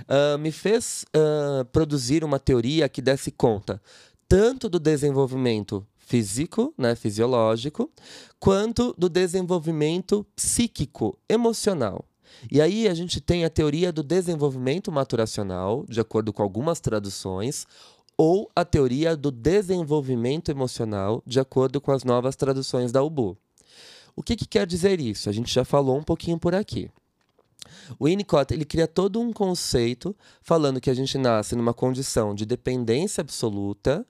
uh, 0.01 0.37
me 0.37 0.51
fez 0.51 1.05
uh, 1.15 1.65
produzir 1.65 2.23
uma 2.23 2.39
teoria 2.39 2.87
que 2.87 3.01
desse 3.01 3.31
conta 3.31 3.81
tanto 4.31 4.69
do 4.69 4.79
desenvolvimento 4.79 5.85
físico, 5.97 6.73
né, 6.77 6.95
fisiológico, 6.95 7.91
quanto 8.39 8.95
do 8.97 9.09
desenvolvimento 9.09 10.25
psíquico, 10.33 11.17
emocional. 11.27 12.05
E 12.49 12.61
aí 12.61 12.87
a 12.87 12.93
gente 12.93 13.19
tem 13.19 13.43
a 13.43 13.49
teoria 13.49 13.91
do 13.91 14.01
desenvolvimento 14.01 14.89
maturacional, 14.89 15.85
de 15.89 15.99
acordo 15.99 16.31
com 16.31 16.41
algumas 16.41 16.79
traduções, 16.79 17.67
ou 18.17 18.49
a 18.55 18.63
teoria 18.63 19.15
do 19.15 19.31
desenvolvimento 19.31 20.49
emocional, 20.49 21.23
de 21.25 21.39
acordo 21.39 21.81
com 21.81 21.91
as 21.91 22.03
novas 22.03 22.35
traduções 22.35 22.91
da 22.91 23.01
UBU. 23.01 23.37
O 24.15 24.21
que, 24.21 24.35
que 24.35 24.45
quer 24.45 24.67
dizer 24.67 24.99
isso? 24.99 25.29
A 25.29 25.31
gente 25.31 25.53
já 25.53 25.63
falou 25.63 25.97
um 25.97 26.03
pouquinho 26.03 26.37
por 26.37 26.53
aqui. 26.53 26.89
O 27.99 28.05
Winnicott 28.05 28.53
ele 28.53 28.65
cria 28.65 28.87
todo 28.87 29.19
um 29.19 29.31
conceito 29.31 30.15
falando 30.41 30.81
que 30.81 30.89
a 30.89 30.93
gente 30.93 31.17
nasce 31.17 31.55
numa 31.55 31.73
condição 31.73 32.33
de 32.33 32.45
dependência 32.45 33.21
absoluta, 33.21 34.05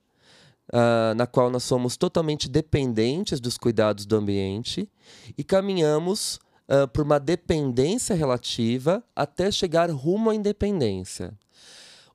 uh, 0.70 1.16
na 1.16 1.28
qual 1.28 1.50
nós 1.50 1.64
somos 1.64 1.98
totalmente 1.98 2.50
dependentes 2.50 3.40
dos 3.40 3.58
cuidados 3.58 4.06
do 4.06 4.16
ambiente 4.16 4.90
e 5.38 5.44
caminhamos 5.44 6.40
uh, 6.68 6.88
por 6.88 7.04
uma 7.04 7.20
dependência 7.20 8.16
relativa 8.16 9.04
até 9.16 9.52
chegar 9.52 9.90
rumo 9.92 10.30
à 10.30 10.36
independência. 10.36 11.34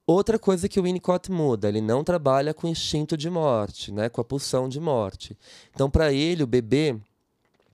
Outra 0.07 0.39
coisa 0.39 0.69
que 0.69 0.79
o 0.79 0.85
Winnicott 0.85 1.33
muda, 1.33 1.69
ele 1.69 1.81
não 1.81 2.05
trabalha 2.05 2.55
com 2.55 2.69
instinto 2.69 3.17
de 3.17 3.29
morte, 3.29 3.91
né, 3.91 4.09
com 4.09 4.21
a 4.21 4.25
pulsão 4.25 4.69
de 4.69 4.79
morte. 4.79 5.37
Então, 5.75 5.91
para 5.91 6.13
ele, 6.13 6.45
o 6.45 6.47
bebê 6.47 6.97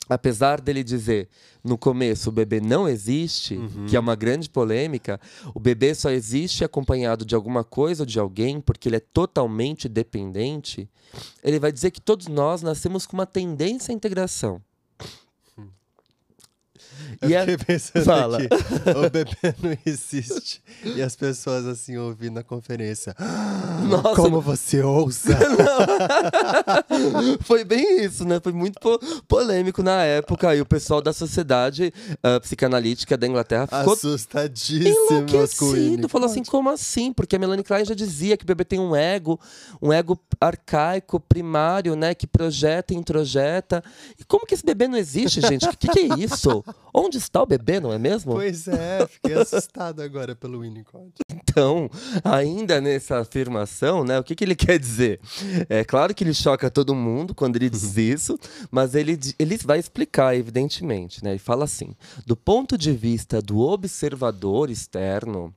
apesar 0.09 0.61
dele 0.61 0.83
dizer 0.83 1.29
no 1.63 1.79
começo 1.79 2.29
o 2.29 2.33
bebê 2.33 2.61
não 2.61 2.89
existe, 2.89 3.59
que 3.89 3.97
é 3.97 4.01
uma 4.01 4.17
grande 4.17 4.49
polêmica, 4.51 5.21
o 5.55 5.61
bebê 5.61 5.95
só 5.95 6.11
existe 6.11 6.65
acompanhado 6.65 7.25
de 7.25 7.35
alguma 7.35 7.63
coisa 7.63 8.03
ou 8.03 8.07
de 8.07 8.19
alguém 8.19 8.61
porque 8.61 8.89
ele 8.89 8.97
é 8.97 9.01
totalmente 9.01 9.89
dependente, 9.89 10.89
ele 11.43 11.61
vai 11.61 11.71
dizer 11.71 11.91
que 11.91 12.01
todos 12.01 12.27
nós 12.27 12.63
nascemos 12.63 13.07
com 13.07 13.17
uma 13.17 13.27
tendência 13.27 13.93
à 13.93 13.95
integração. 13.95 14.61
Eu 17.21 17.31
E 17.31 17.39
fiquei 17.41 17.57
pensando 17.59 18.05
Fala. 18.05 18.39
aqui, 18.39 18.49
o 18.97 19.03
bebê 19.11 19.55
não 19.63 19.77
existe. 19.87 20.63
E 20.85 21.01
as 21.03 21.15
pessoas 21.17 21.67
assim 21.67 21.97
ouvindo 21.97 22.39
a 22.39 22.43
conferência. 22.43 23.15
Nossa, 23.89 24.15
Como 24.17 24.41
você 24.41 24.83
ousa? 24.83 25.37
Foi 27.43 27.65
bem 27.65 28.05
isso, 28.05 28.25
né? 28.25 28.41
Foi 28.43 28.53
muito 28.53 28.79
po- 28.81 28.99
polêmico 29.29 29.83
na 29.83 30.03
época. 30.03 30.55
E 30.55 30.61
o 30.61 30.67
pessoal 30.67 31.01
da 31.01 31.13
sociedade 31.13 31.93
ah, 32.23 32.41
psicanalítica 32.41 33.17
da 33.17 33.27
Inglaterra 33.27 33.67
ficou 33.67 33.93
Assustadíssimos 33.93 35.09
com 35.09 35.15
o 35.67 35.77
enlouquecido. 35.77 36.09
Falou 36.09 36.27
assim, 36.27 36.45
como 36.45 36.71
assim? 36.71 37.13
Porque 37.13 37.37
a 37.37 37.39
Melanie 37.39 37.65
Klein 37.65 37.85
já 37.85 37.95
dizia 37.95 38.37
que 38.37 38.45
o 38.45 38.47
bebê 38.47 38.65
tem 38.65 38.79
um 38.79 38.95
ego, 38.95 39.39
um 39.81 39.93
ego 39.93 40.19
arcaico, 40.41 41.21
primário, 41.21 41.95
né? 41.97 42.15
Que 42.15 42.27
projeta 42.27 42.93
e 42.93 42.97
introjeta. 42.97 43.83
E 44.19 44.25
como 44.25 44.47
que 44.47 44.55
esse 44.55 44.65
bebê 44.65 44.89
não 44.89 44.99
existe, 44.99 45.41
gente? 45.41 45.67
O 45.67 45.77
que, 45.77 45.89
que 45.89 45.99
é 46.01 46.19
isso? 46.19 46.65
Onde 46.95 47.17
está 47.17 47.43
o 47.43 47.47
bebê, 47.47 47.81
não 47.81 47.93
é 47.93 47.99
mesmo? 47.99 48.33
Pois 48.33 48.69
é, 48.69 49.07
fiquei 49.07 49.35
assustado 49.35 50.03
agora 50.03 50.35
pelo 50.35 50.61
Winnicott. 50.61 51.13
Então, 51.53 51.91
ainda 52.25 52.81
nessa 52.81 53.19
afirmação, 53.19 54.05
né, 54.05 54.19
o 54.19 54.25
que, 54.25 54.35
que 54.35 54.43
ele 54.43 54.55
quer 54.55 54.79
dizer? 54.79 55.21
É 55.69 55.85
claro 55.85 56.15
que 56.15 56.25
ele 56.25 56.33
choca 56.33 56.71
todo 56.71 56.95
mundo 56.95 57.35
quando 57.35 57.57
ele 57.57 57.69
diz 57.69 57.95
isso, 57.95 58.39
mas 58.71 58.95
ele, 58.95 59.19
ele 59.39 59.59
vai 59.59 59.79
explicar, 59.79 60.35
evidentemente. 60.35 61.23
Né? 61.23 61.33
Ele 61.33 61.39
fala 61.39 61.65
assim: 61.65 61.95
do 62.25 62.35
ponto 62.35 62.79
de 62.79 62.93
vista 62.93 63.43
do 63.43 63.59
observador 63.59 64.71
externo, 64.71 65.55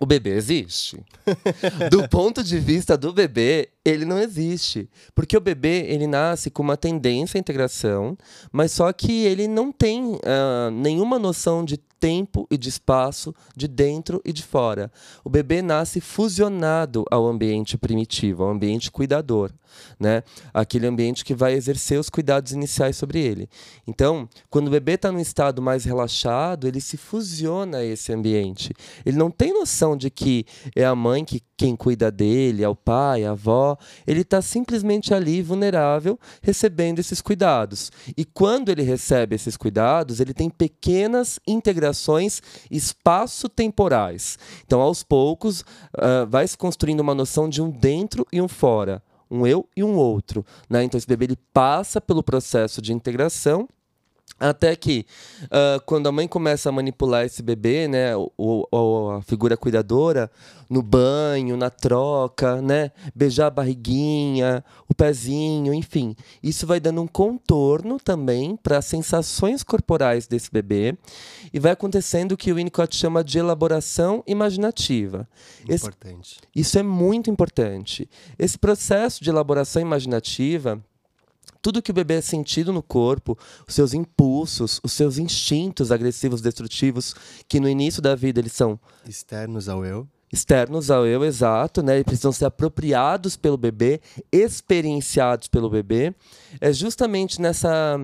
o 0.00 0.06
bebê 0.06 0.30
existe. 0.30 1.04
do 1.90 2.08
ponto 2.08 2.42
de 2.42 2.58
vista 2.58 2.96
do 2.96 3.12
bebê, 3.12 3.68
ele 3.84 4.04
não 4.04 4.18
existe. 4.18 4.88
Porque 5.14 5.36
o 5.36 5.40
bebê, 5.40 5.86
ele 5.88 6.06
nasce 6.06 6.50
com 6.50 6.62
uma 6.62 6.76
tendência 6.76 7.38
à 7.38 7.40
integração, 7.40 8.16
mas 8.52 8.72
só 8.72 8.92
que 8.92 9.24
ele 9.24 9.48
não 9.48 9.72
tem 9.72 10.18
ah, 10.24 10.70
nenhuma 10.70 11.18
noção 11.18 11.64
de 11.64 11.78
tempo 12.00 12.48
e 12.50 12.56
de 12.56 12.70
espaço, 12.70 13.34
de 13.54 13.68
dentro 13.68 14.20
e 14.24 14.32
de 14.32 14.42
fora. 14.42 14.90
O 15.22 15.28
bebê 15.28 15.60
nasce 15.60 16.00
fusionado 16.00 17.04
ao 17.10 17.26
ambiente 17.26 17.76
primitivo, 17.76 18.42
ao 18.42 18.50
ambiente 18.50 18.90
cuidador, 18.90 19.52
né? 19.98 20.22
Aquele 20.52 20.86
ambiente 20.86 21.22
que 21.22 21.34
vai 21.34 21.52
exercer 21.52 22.00
os 22.00 22.08
cuidados 22.08 22.52
iniciais 22.52 22.96
sobre 22.96 23.20
ele. 23.20 23.48
Então, 23.86 24.26
quando 24.48 24.68
o 24.68 24.70
bebê 24.70 24.92
está 24.92 25.12
num 25.12 25.20
estado 25.20 25.60
mais 25.60 25.84
relaxado, 25.84 26.66
ele 26.66 26.80
se 26.80 26.96
fusiona 26.96 27.78
a 27.78 27.84
esse 27.84 28.12
ambiente. 28.12 28.72
Ele 29.04 29.18
não 29.18 29.30
tem 29.30 29.52
noção 29.52 29.94
de 29.94 30.08
que 30.10 30.46
é 30.74 30.86
a 30.86 30.94
mãe 30.94 31.22
que 31.22 31.42
quem 31.56 31.76
cuida 31.76 32.10
dele, 32.10 32.64
é 32.64 32.68
o 32.68 32.74
pai, 32.74 33.24
a 33.24 33.32
avó. 33.32 33.69
Ele 34.06 34.20
está 34.22 34.40
simplesmente 34.40 35.12
ali, 35.12 35.42
vulnerável, 35.42 36.18
recebendo 36.42 36.98
esses 36.98 37.20
cuidados. 37.20 37.90
E 38.16 38.24
quando 38.24 38.70
ele 38.70 38.82
recebe 38.82 39.34
esses 39.34 39.56
cuidados, 39.56 40.20
ele 40.20 40.34
tem 40.34 40.48
pequenas 40.48 41.38
integrações 41.46 42.42
espaço-temporais. 42.70 44.38
Então, 44.64 44.80
aos 44.80 45.02
poucos, 45.02 45.64
ah, 45.96 46.26
vai 46.28 46.46
se 46.46 46.56
construindo 46.56 47.00
uma 47.00 47.14
noção 47.14 47.48
de 47.48 47.60
um 47.62 47.70
dentro 47.70 48.26
e 48.32 48.40
um 48.40 48.48
fora. 48.48 49.02
Um 49.30 49.46
eu 49.46 49.68
e 49.76 49.84
um 49.84 49.94
outro. 49.96 50.44
Né? 50.68 50.82
Então, 50.82 50.98
esse 50.98 51.06
bebê 51.06 51.26
ele 51.26 51.38
passa 51.52 52.00
pelo 52.00 52.22
processo 52.22 52.82
de 52.82 52.92
integração 52.92 53.68
até 54.38 54.74
que, 54.74 55.04
ah, 55.50 55.80
quando 55.84 56.06
a 56.08 56.12
mãe 56.12 56.26
começa 56.26 56.68
a 56.68 56.72
manipular 56.72 57.24
esse 57.26 57.42
bebê, 57.42 57.86
né, 57.88 58.16
o, 58.16 58.30
o- 58.38 59.10
a 59.10 59.22
figura 59.22 59.56
cuidadora, 59.56 60.30
no 60.68 60.82
banho, 60.82 61.56
na 61.56 61.68
troca, 61.68 62.62
né, 62.62 62.92
beijar 63.14 63.48
a 63.48 63.50
barriguinha, 63.50 64.64
o 64.88 64.94
pezinho, 64.94 65.74
enfim, 65.74 66.14
isso 66.42 66.64
vai 66.66 66.78
dando 66.78 67.02
um 67.02 67.06
contorno 67.08 67.98
também 67.98 68.56
para 68.56 68.78
as 68.78 68.84
sensações 68.86 69.62
corporais 69.64 70.26
desse 70.28 70.48
bebê 70.50 70.96
e 71.52 71.58
vai 71.58 71.72
acontecendo 71.72 72.32
o 72.32 72.36
que 72.36 72.52
o 72.52 72.54
Winnicott 72.54 72.94
chama 72.96 73.24
de 73.24 73.38
elaboração 73.38 74.22
imaginativa. 74.28 75.28
Esse 75.68 75.86
Importante. 75.88 76.36
isso 76.54 76.78
é 76.78 76.82
muito 76.84 77.28
importante. 77.28 78.08
Esse 78.38 78.56
processo 78.56 79.22
de 79.24 79.28
elaboração 79.28 79.82
imaginativa, 79.82 80.80
tudo 81.62 81.82
que 81.82 81.90
o 81.90 81.94
bebê 81.94 82.14
é 82.14 82.20
sentido 82.20 82.72
no 82.72 82.82
corpo, 82.82 83.38
os 83.66 83.74
seus 83.74 83.92
impulsos, 83.94 84.80
os 84.82 84.92
seus 84.92 85.18
instintos 85.18 85.92
agressivos, 85.92 86.40
destrutivos, 86.40 87.14
que 87.48 87.60
no 87.60 87.68
início 87.68 88.00
da 88.00 88.14
vida 88.14 88.40
eles 88.40 88.52
são 88.52 88.78
Externos 89.06 89.68
ao 89.68 89.84
eu. 89.84 90.08
externos 90.32 90.90
ao 90.90 91.06
eu, 91.06 91.24
exato, 91.24 91.82
né? 91.82 91.98
E 91.98 92.04
precisam 92.04 92.32
ser 92.32 92.46
apropriados 92.46 93.36
pelo 93.36 93.56
bebê, 93.56 94.00
experienciados 94.32 95.48
pelo 95.48 95.68
bebê. 95.68 96.14
É 96.60 96.72
justamente 96.72 97.40
nessa 97.40 98.00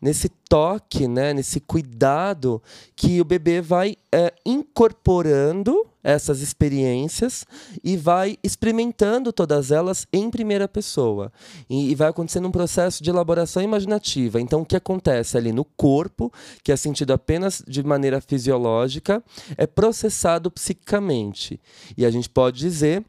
nesse 0.00 0.30
toque, 0.48 1.06
né, 1.06 1.34
nesse 1.34 1.60
cuidado 1.60 2.62
que 2.96 3.20
o 3.20 3.24
bebê 3.24 3.60
vai 3.60 3.96
é, 4.10 4.32
incorporando 4.46 5.89
essas 6.02 6.40
experiências 6.40 7.44
e 7.82 7.96
vai 7.96 8.38
experimentando 8.42 9.32
todas 9.32 9.70
elas 9.70 10.06
em 10.12 10.30
primeira 10.30 10.66
pessoa. 10.66 11.32
E, 11.68 11.90
e 11.90 11.94
vai 11.94 12.08
acontecendo 12.08 12.48
um 12.48 12.52
processo 12.52 13.02
de 13.02 13.10
elaboração 13.10 13.62
imaginativa. 13.62 14.40
Então, 14.40 14.62
o 14.62 14.66
que 14.66 14.76
acontece 14.76 15.36
ali 15.36 15.52
no 15.52 15.64
corpo, 15.64 16.32
que 16.62 16.72
é 16.72 16.76
sentido 16.76 17.12
apenas 17.12 17.62
de 17.66 17.82
maneira 17.82 18.20
fisiológica, 18.20 19.22
é 19.56 19.66
processado 19.66 20.50
psiquicamente. 20.50 21.60
E 21.96 22.04
a 22.04 22.10
gente 22.10 22.28
pode 22.28 22.58
dizer 22.58 23.04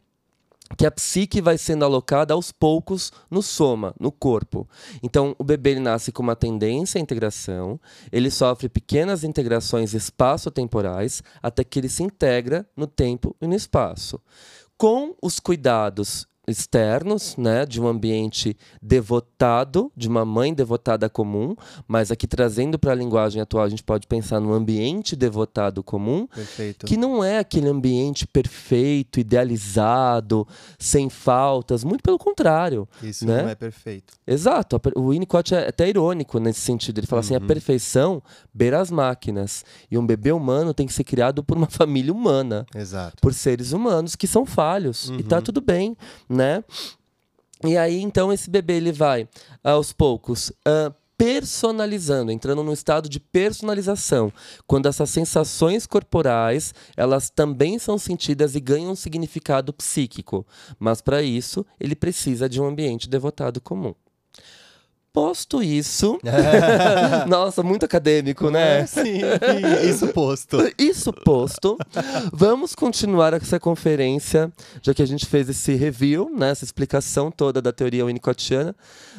que 0.77 0.85
a 0.85 0.91
psique 0.91 1.41
vai 1.41 1.57
sendo 1.57 1.85
alocada 1.85 2.33
aos 2.33 2.51
poucos 2.51 3.11
no 3.29 3.41
soma, 3.41 3.93
no 3.99 4.11
corpo. 4.11 4.67
Então, 5.01 5.35
o 5.37 5.43
bebê 5.43 5.79
nasce 5.79 6.11
com 6.11 6.23
uma 6.23 6.35
tendência 6.35 6.99
à 6.99 7.01
integração, 7.01 7.79
ele 8.11 8.29
sofre 8.29 8.69
pequenas 8.69 9.23
integrações 9.23 9.93
espaço-temporais 9.93 11.23
até 11.41 11.63
que 11.63 11.79
ele 11.79 11.89
se 11.89 12.03
integra 12.03 12.67
no 12.75 12.87
tempo 12.87 13.35
e 13.41 13.47
no 13.47 13.55
espaço. 13.55 14.19
Com 14.77 15.15
os 15.21 15.39
cuidados 15.39 16.27
externos, 16.47 17.35
né, 17.37 17.65
de 17.65 17.79
um 17.79 17.87
ambiente 17.87 18.57
devotado, 18.81 19.91
de 19.95 20.07
uma 20.07 20.25
mãe 20.25 20.53
devotada 20.53 21.09
comum, 21.09 21.55
mas 21.87 22.11
aqui 22.11 22.27
trazendo 22.27 22.79
para 22.79 22.91
a 22.91 22.95
linguagem 22.95 23.41
atual, 23.41 23.63
a 23.63 23.69
gente 23.69 23.83
pode 23.83 24.07
pensar 24.07 24.39
no 24.39 24.53
ambiente 24.53 25.15
devotado 25.15 25.83
comum, 25.83 26.27
Perfeito. 26.27 26.85
que 26.85 26.97
não 26.97 27.23
é 27.23 27.39
aquele 27.39 27.67
ambiente 27.67 28.25
perfeito, 28.25 29.19
idealizado, 29.19 30.47
sem 30.79 31.09
faltas, 31.09 31.83
muito 31.83 32.01
pelo 32.01 32.17
contrário. 32.17 32.87
Isso 33.03 33.25
né? 33.25 33.43
não 33.43 33.49
é 33.49 33.55
perfeito. 33.55 34.13
Exato, 34.25 34.81
o 34.95 35.09
Winnicott 35.09 35.53
é 35.53 35.67
até 35.67 35.87
irônico 35.87 36.39
nesse 36.39 36.61
sentido. 36.61 36.99
Ele 36.99 37.07
fala 37.07 37.19
assim: 37.19 37.35
a 37.35 37.41
perfeição 37.41 38.21
beira 38.53 38.79
as 38.79 38.89
máquinas. 38.89 39.63
E 39.89 39.97
um 39.97 40.05
bebê 40.05 40.31
humano 40.31 40.73
tem 40.73 40.87
que 40.87 40.93
ser 40.93 41.03
criado 41.03 41.43
por 41.43 41.57
uma 41.57 41.67
família 41.69 42.11
humana, 42.11 42.65
Exato. 42.75 43.17
por 43.21 43.33
seres 43.33 43.71
humanos 43.71 44.15
que 44.15 44.27
são 44.27 44.45
falhos. 44.45 45.11
E 45.17 45.23
tá 45.23 45.41
tudo 45.41 45.61
bem, 45.61 45.95
né? 46.31 46.63
E 47.63 47.77
aí, 47.77 48.01
então, 48.01 48.33
esse 48.33 48.49
bebê 48.49 48.77
ele 48.77 48.91
vai, 48.91 49.27
aos 49.63 49.93
poucos, 49.93 50.51
ah, 50.65 50.91
personalizando, 51.21 52.31
entrando 52.31 52.63
num 52.63 52.73
estado 52.73 53.07
de 53.07 53.19
personalização, 53.19 54.33
quando 54.65 54.87
essas 54.87 55.11
sensações 55.11 55.85
corporais, 55.85 56.73
elas 56.97 57.29
também 57.29 57.77
são 57.77 57.99
sentidas 57.99 58.55
e 58.55 58.59
ganham 58.59 58.91
um 58.91 58.95
significado 58.95 59.71
psíquico. 59.71 60.43
Mas 60.79 60.99
para 60.99 61.21
isso, 61.21 61.63
ele 61.79 61.95
precisa 61.95 62.49
de 62.49 62.59
um 62.59 62.65
ambiente 62.65 63.07
devotado 63.07 63.61
comum. 63.61 63.93
Posto 65.13 65.61
isso, 65.61 66.17
nossa, 67.27 67.61
muito 67.61 67.83
acadêmico, 67.83 68.49
né? 68.49 68.79
É, 68.79 68.85
sim, 68.85 69.19
isso 69.89 70.07
posto. 70.07 70.57
Isso 70.79 71.11
posto, 71.11 71.77
vamos 72.31 72.73
continuar 72.73 73.33
essa 73.33 73.59
conferência, 73.59 74.51
já 74.81 74.93
que 74.93 75.01
a 75.01 75.05
gente 75.05 75.25
fez 75.25 75.49
esse 75.49 75.73
review, 75.75 76.29
né, 76.29 76.49
essa 76.51 76.63
explicação 76.63 77.29
toda 77.29 77.61
da 77.61 77.73
teoria 77.73 78.05
winnicottiana. 78.05 78.73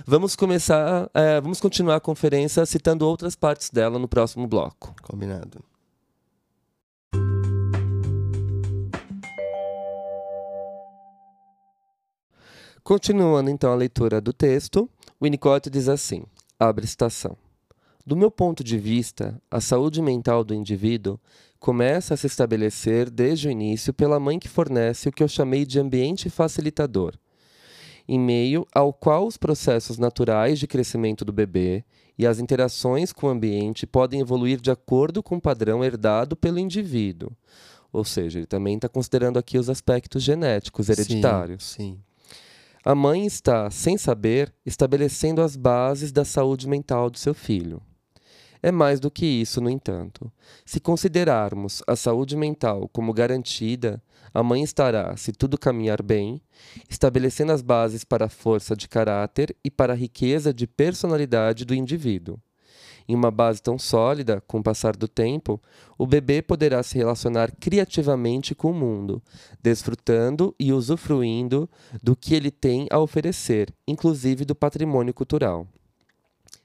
Vamos 0.07 0.35
começar, 0.35 1.11
é, 1.13 1.41
vamos 1.41 1.61
continuar 1.61 1.97
a 1.97 2.01
conferência 2.01 2.65
citando 2.65 3.07
outras 3.07 3.37
partes 3.37 3.69
dela 3.69 3.99
no 3.99 4.09
próximo 4.09 4.47
bloco. 4.47 4.95
Combinado. 5.03 5.63
Continuando 12.83 13.49
então 13.49 13.73
a 13.73 13.77
leitura 13.77 14.21
do 14.21 14.33
texto, 14.33 14.91
Winnicott 15.23 15.71
diz 15.71 15.89
assim: 15.89 16.25
abre 16.59 16.85
citação. 16.85 17.37
Do 18.05 18.17
meu 18.17 18.29
ponto 18.29 18.65
de 18.65 18.77
vista, 18.77 19.41
a 19.49 19.61
saúde 19.61 20.03
mental 20.03 20.43
do 20.43 20.53
indivíduo 20.53 21.21
começa 21.61 22.15
a 22.15 22.17
se 22.17 22.27
estabelecer 22.27 23.09
desde 23.09 23.47
o 23.47 23.51
início 23.51 23.95
pela 23.95 24.19
mãe 24.19 24.41
que 24.41 24.49
fornece 24.49 25.09
o 25.09 25.13
que 25.13 25.23
eu 25.23 25.29
chamei 25.29 25.65
de 25.65 25.79
ambiente 25.79 26.29
facilitador, 26.29 27.15
em 28.09 28.19
meio 28.19 28.67
ao 28.75 28.93
qual 28.93 29.25
os 29.25 29.37
processos 29.37 29.97
naturais 29.97 30.59
de 30.59 30.67
crescimento 30.67 31.25
do 31.25 31.33
bebê 31.33 31.85
e 32.19 32.27
as 32.27 32.41
interações 32.41 33.13
com 33.13 33.29
o 33.29 33.31
ambiente 33.31 33.87
podem 33.87 34.21
evoluir 34.21 34.61
de 34.61 34.73
acordo 34.73 35.23
com 35.23 35.37
o 35.37 35.41
padrão 35.41 35.85
herdado 35.85 36.35
pelo 36.35 36.59
indivíduo. 36.59 37.31
Ou 37.93 38.05
seja, 38.05 38.41
ele 38.41 38.47
também 38.47 38.75
está 38.75 38.89
considerando 38.89 39.39
aqui 39.39 39.57
os 39.57 39.71
aspectos 39.71 40.25
genéticos 40.25 40.89
hereditários. 40.89 41.63
Sim. 41.63 41.95
sim. 41.95 42.12
A 42.85 42.97
mãe 42.97 43.25
está, 43.25 43.71
sem 43.71 43.97
saber, 43.97 44.53
estabelecendo 44.67 45.41
as 45.41 45.55
bases 45.55 46.11
da 46.11 46.25
saúde 46.25 46.69
mental 46.69 47.09
do 47.09 47.17
seu 47.17 47.33
filho. 47.33 47.81
É 48.61 48.73
mais 48.73 48.99
do 48.99 49.09
que 49.09 49.25
isso, 49.25 49.61
no 49.61 49.71
entanto. 49.71 50.33
Se 50.65 50.81
considerarmos 50.81 51.81
a 51.87 51.95
saúde 51.95 52.37
mental 52.37 52.89
como 52.89 53.13
garantida, 53.13 54.03
a 54.35 54.43
mãe 54.43 54.65
estará, 54.65 55.17
se 55.17 55.33
tudo 55.33 55.57
caminhar 55.57 56.03
bem, 56.03 56.43
estabelecendo 56.89 57.53
as 57.53 57.63
bases 57.63 58.03
para 58.03 58.27
a 58.27 58.29
força 58.29 58.75
de 58.75 58.89
caráter 58.89 59.57
e 59.65 59.71
para 59.71 59.93
a 59.93 59.97
riqueza 59.97 60.53
de 60.53 60.67
personalidade 60.67 61.65
do 61.65 61.75
indivíduo. 61.75 62.41
Em 63.09 63.15
uma 63.15 63.31
base 63.31 63.63
tão 63.63 63.79
sólida, 63.79 64.43
com 64.47 64.59
o 64.59 64.63
passar 64.63 64.97
do 64.97 65.09
tempo, 65.09 65.61
o 65.99 66.07
bebê 66.07 66.41
poderá 66.43 66.83
se 66.83 66.97
relacionar 66.97 67.53
criativamente 67.53 68.55
com 68.55 68.71
o 68.71 68.75
mundo, 68.75 69.23
desfrutando 69.63 70.55
e 70.59 70.73
usufruindo 70.73 71.69
do 72.03 72.17
que 72.17 72.35
ele 72.35 72.51
tem 72.51 72.87
a 72.91 72.99
oferecer, 72.99 73.73
inclusive 73.87 74.45
do 74.45 74.55
patrimônio 74.55 75.15
cultural. 75.15 75.67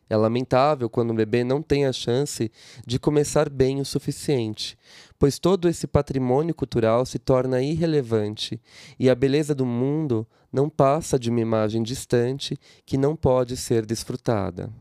É 0.09 0.15
lamentável 0.15 0.89
quando 0.89 1.11
o 1.11 1.13
bebê 1.13 1.43
não 1.43 1.61
tem 1.61 1.85
a 1.85 1.91
chance 1.91 2.49
de 2.85 2.97
começar 2.97 3.49
bem 3.49 3.81
o 3.81 3.85
suficiente, 3.85 4.77
pois 5.19 5.37
todo 5.37 5.67
esse 5.67 5.85
patrimônio 5.85 6.55
cultural 6.55 7.05
se 7.05 7.19
torna 7.19 7.61
irrelevante 7.61 8.61
e 8.97 9.09
a 9.09 9.15
beleza 9.15 9.53
do 9.53 9.65
mundo 9.65 10.25
não 10.51 10.69
passa 10.69 11.19
de 11.19 11.29
uma 11.29 11.41
imagem 11.41 11.83
distante 11.83 12.57
que 12.85 12.97
não 12.97 13.15
pode 13.15 13.57
ser 13.57 13.85
desfrutada. 13.85 14.71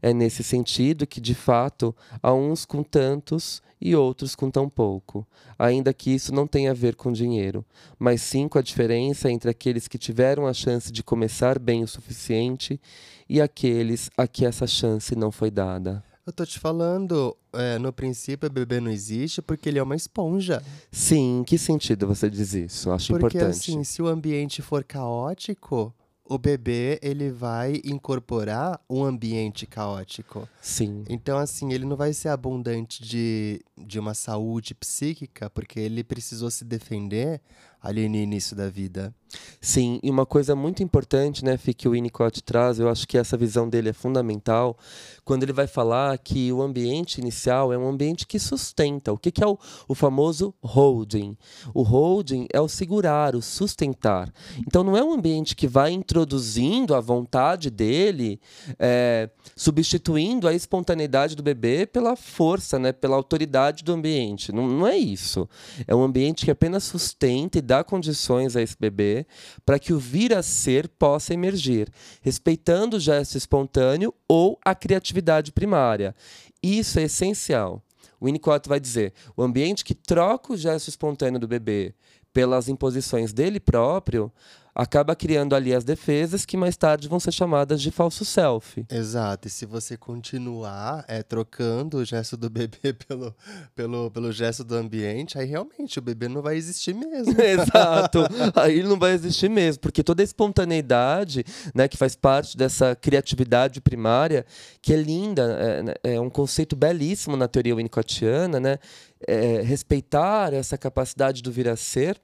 É 0.00 0.12
nesse 0.12 0.42
sentido 0.42 1.06
que, 1.06 1.20
de 1.20 1.34
fato, 1.34 1.94
há 2.22 2.32
uns 2.32 2.64
com 2.64 2.82
tantos 2.82 3.62
e 3.80 3.94
outros 3.94 4.34
com 4.34 4.50
tão 4.50 4.68
pouco, 4.68 5.26
ainda 5.58 5.92
que 5.94 6.10
isso 6.10 6.34
não 6.34 6.46
tenha 6.46 6.72
a 6.72 6.74
ver 6.74 6.96
com 6.96 7.12
dinheiro, 7.12 7.64
mas 7.98 8.22
sim 8.22 8.48
com 8.48 8.58
a 8.58 8.62
diferença 8.62 9.30
entre 9.30 9.50
aqueles 9.50 9.86
que 9.86 9.98
tiveram 9.98 10.46
a 10.46 10.52
chance 10.52 10.90
de 10.90 11.02
começar 11.02 11.58
bem 11.58 11.84
o 11.84 11.88
suficiente 11.88 12.80
e 13.28 13.40
aqueles 13.40 14.10
a 14.16 14.26
que 14.26 14.44
essa 14.44 14.66
chance 14.66 15.14
não 15.14 15.30
foi 15.30 15.50
dada. 15.50 16.02
Eu 16.26 16.32
tô 16.32 16.44
te 16.44 16.58
falando, 16.58 17.34
é, 17.54 17.78
no 17.78 17.90
princípio 17.90 18.48
o 18.48 18.52
bebê 18.52 18.80
não 18.80 18.90
existe 18.90 19.40
porque 19.40 19.68
ele 19.68 19.78
é 19.78 19.82
uma 19.82 19.96
esponja. 19.96 20.62
Sim, 20.92 21.38
em 21.38 21.44
que 21.44 21.56
sentido 21.56 22.06
você 22.06 22.28
diz 22.28 22.52
isso? 22.52 22.90
Acho 22.90 23.14
porque, 23.14 23.38
importante. 23.38 23.54
Porque 23.54 23.70
assim, 23.70 23.84
se 23.84 24.02
o 24.02 24.06
ambiente 24.06 24.60
for 24.60 24.84
caótico, 24.84 25.94
o 26.28 26.38
bebê 26.38 26.98
ele 27.02 27.30
vai 27.30 27.80
incorporar 27.84 28.80
um 28.88 29.02
ambiente 29.02 29.66
caótico. 29.66 30.48
Sim. 30.60 31.04
Então, 31.08 31.38
assim, 31.38 31.72
ele 31.72 31.84
não 31.84 31.96
vai 31.96 32.12
ser 32.12 32.28
abundante 32.28 33.02
de, 33.02 33.60
de 33.76 33.98
uma 33.98 34.12
saúde 34.12 34.74
psíquica, 34.74 35.48
porque 35.48 35.80
ele 35.80 36.04
precisou 36.04 36.50
se 36.50 36.64
defender 36.64 37.40
ali 37.82 38.08
no 38.08 38.16
início 38.16 38.56
da 38.56 38.68
vida. 38.68 39.14
Sim, 39.60 40.00
e 40.02 40.10
uma 40.10 40.24
coisa 40.24 40.54
muito 40.56 40.82
importante, 40.82 41.44
né, 41.44 41.58
que 41.76 41.88
o 41.88 41.92
Winnicott 41.92 42.42
traz, 42.42 42.78
eu 42.78 42.88
acho 42.88 43.06
que 43.06 43.18
essa 43.18 43.36
visão 43.36 43.68
dele 43.68 43.90
é 43.90 43.92
fundamental, 43.92 44.76
quando 45.24 45.42
ele 45.42 45.52
vai 45.52 45.66
falar 45.66 46.16
que 46.16 46.50
o 46.52 46.62
ambiente 46.62 47.20
inicial 47.20 47.72
é 47.72 47.76
um 47.76 47.86
ambiente 47.86 48.26
que 48.26 48.38
sustenta. 48.38 49.12
O 49.12 49.18
que, 49.18 49.30
que 49.30 49.44
é 49.44 49.46
o, 49.46 49.58
o 49.86 49.94
famoso 49.94 50.54
holding? 50.62 51.36
O 51.74 51.82
holding 51.82 52.46
é 52.52 52.60
o 52.60 52.68
segurar, 52.68 53.36
o 53.36 53.42
sustentar. 53.42 54.32
Então 54.66 54.82
não 54.82 54.96
é 54.96 55.04
um 55.04 55.12
ambiente 55.12 55.54
que 55.54 55.66
vai 55.66 55.92
introduzindo 55.92 56.94
a 56.94 57.00
vontade 57.00 57.68
dele, 57.68 58.40
é, 58.78 59.28
substituindo 59.54 60.48
a 60.48 60.54
espontaneidade 60.54 61.36
do 61.36 61.42
bebê 61.42 61.84
pela 61.84 62.16
força, 62.16 62.78
né, 62.78 62.92
pela 62.92 63.16
autoridade 63.16 63.84
do 63.84 63.92
ambiente. 63.92 64.52
Não, 64.52 64.66
não 64.66 64.86
é 64.86 64.96
isso. 64.96 65.46
É 65.86 65.94
um 65.94 66.02
ambiente 66.02 66.46
que 66.46 66.50
apenas 66.50 66.84
sustenta 66.84 67.58
e 67.58 67.62
dá 67.68 67.84
condições 67.84 68.56
a 68.56 68.62
esse 68.62 68.74
bebê 68.78 69.26
para 69.64 69.78
que 69.78 69.92
o 69.92 69.98
vir 69.98 70.32
a 70.34 70.42
ser 70.42 70.88
possa 70.88 71.34
emergir, 71.34 71.90
respeitando 72.22 72.96
o 72.96 73.00
gesto 73.00 73.36
espontâneo 73.36 74.12
ou 74.26 74.58
a 74.64 74.74
criatividade 74.74 75.52
primária. 75.52 76.16
Isso 76.62 76.98
é 76.98 77.02
essencial. 77.02 77.82
O 78.18 78.24
Winnicott 78.24 78.66
vai 78.68 78.80
dizer: 78.80 79.12
o 79.36 79.42
ambiente 79.42 79.84
que 79.84 79.94
troca 79.94 80.54
o 80.54 80.56
gesto 80.56 80.88
espontâneo 80.88 81.38
do 81.38 81.46
bebê 81.46 81.94
pelas 82.32 82.68
imposições 82.68 83.32
dele 83.32 83.60
próprio 83.60 84.32
acaba 84.78 85.16
criando 85.16 85.56
ali 85.56 85.74
as 85.74 85.82
defesas 85.82 86.46
que 86.46 86.56
mais 86.56 86.76
tarde 86.76 87.08
vão 87.08 87.18
ser 87.18 87.32
chamadas 87.32 87.82
de 87.82 87.90
falso 87.90 88.24
self. 88.24 88.86
Exato. 88.88 89.48
E 89.48 89.50
se 89.50 89.66
você 89.66 89.96
continuar 89.96 91.04
é, 91.08 91.20
trocando 91.20 91.96
o 91.96 92.04
gesto 92.04 92.36
do 92.36 92.48
bebê 92.48 92.92
pelo, 93.08 93.34
pelo, 93.74 94.08
pelo 94.12 94.30
gesto 94.30 94.62
do 94.62 94.76
ambiente, 94.76 95.36
aí 95.36 95.46
realmente 95.46 95.98
o 95.98 96.02
bebê 96.02 96.28
não 96.28 96.40
vai 96.40 96.54
existir 96.54 96.94
mesmo. 96.94 97.34
Exato. 97.42 98.20
Aí 98.54 98.84
não 98.84 98.96
vai 98.96 99.14
existir 99.14 99.50
mesmo, 99.50 99.80
porque 99.80 100.04
toda 100.04 100.22
a 100.22 100.24
espontaneidade, 100.24 101.44
né, 101.74 101.88
que 101.88 101.96
faz 101.96 102.14
parte 102.14 102.56
dessa 102.56 102.94
criatividade 102.94 103.80
primária, 103.80 104.46
que 104.80 104.94
é 104.94 104.96
linda, 104.96 105.42
é, 105.42 105.82
né, 105.82 105.94
é 106.04 106.20
um 106.20 106.30
conceito 106.30 106.76
belíssimo 106.76 107.36
na 107.36 107.48
teoria 107.48 107.74
winnicottiana, 107.74 108.60
né? 108.60 108.78
É, 109.26 109.62
respeitar 109.62 110.54
essa 110.54 110.78
capacidade 110.78 111.42
do 111.42 111.50
vir 111.50 111.68
a 111.68 111.74
ser 111.74 112.20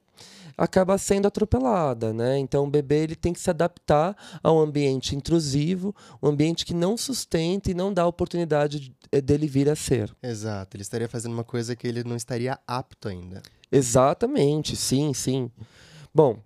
acaba 0.57 0.97
sendo 0.97 1.27
atropelada, 1.27 2.13
né? 2.13 2.37
Então 2.37 2.63
o 2.63 2.69
bebê 2.69 3.03
ele 3.03 3.15
tem 3.15 3.33
que 3.33 3.39
se 3.39 3.49
adaptar 3.49 4.15
a 4.41 4.51
um 4.51 4.59
ambiente 4.59 5.15
intrusivo, 5.15 5.95
um 6.21 6.27
ambiente 6.27 6.65
que 6.65 6.73
não 6.73 6.97
sustenta 6.97 7.71
e 7.71 7.73
não 7.73 7.93
dá 7.93 8.05
oportunidade 8.05 8.95
eh, 9.11 9.21
dele 9.21 9.47
vir 9.47 9.69
a 9.69 9.75
ser. 9.75 10.15
Exato, 10.21 10.75
ele 10.75 10.81
estaria 10.81 11.07
fazendo 11.07 11.33
uma 11.33 11.43
coisa 11.43 11.75
que 11.75 11.87
ele 11.87 12.03
não 12.03 12.15
estaria 12.15 12.59
apto 12.67 13.07
ainda. 13.07 13.41
Exatamente, 13.71 14.75
sim, 14.75 15.13
sim. 15.13 15.51
Bom, 16.13 16.39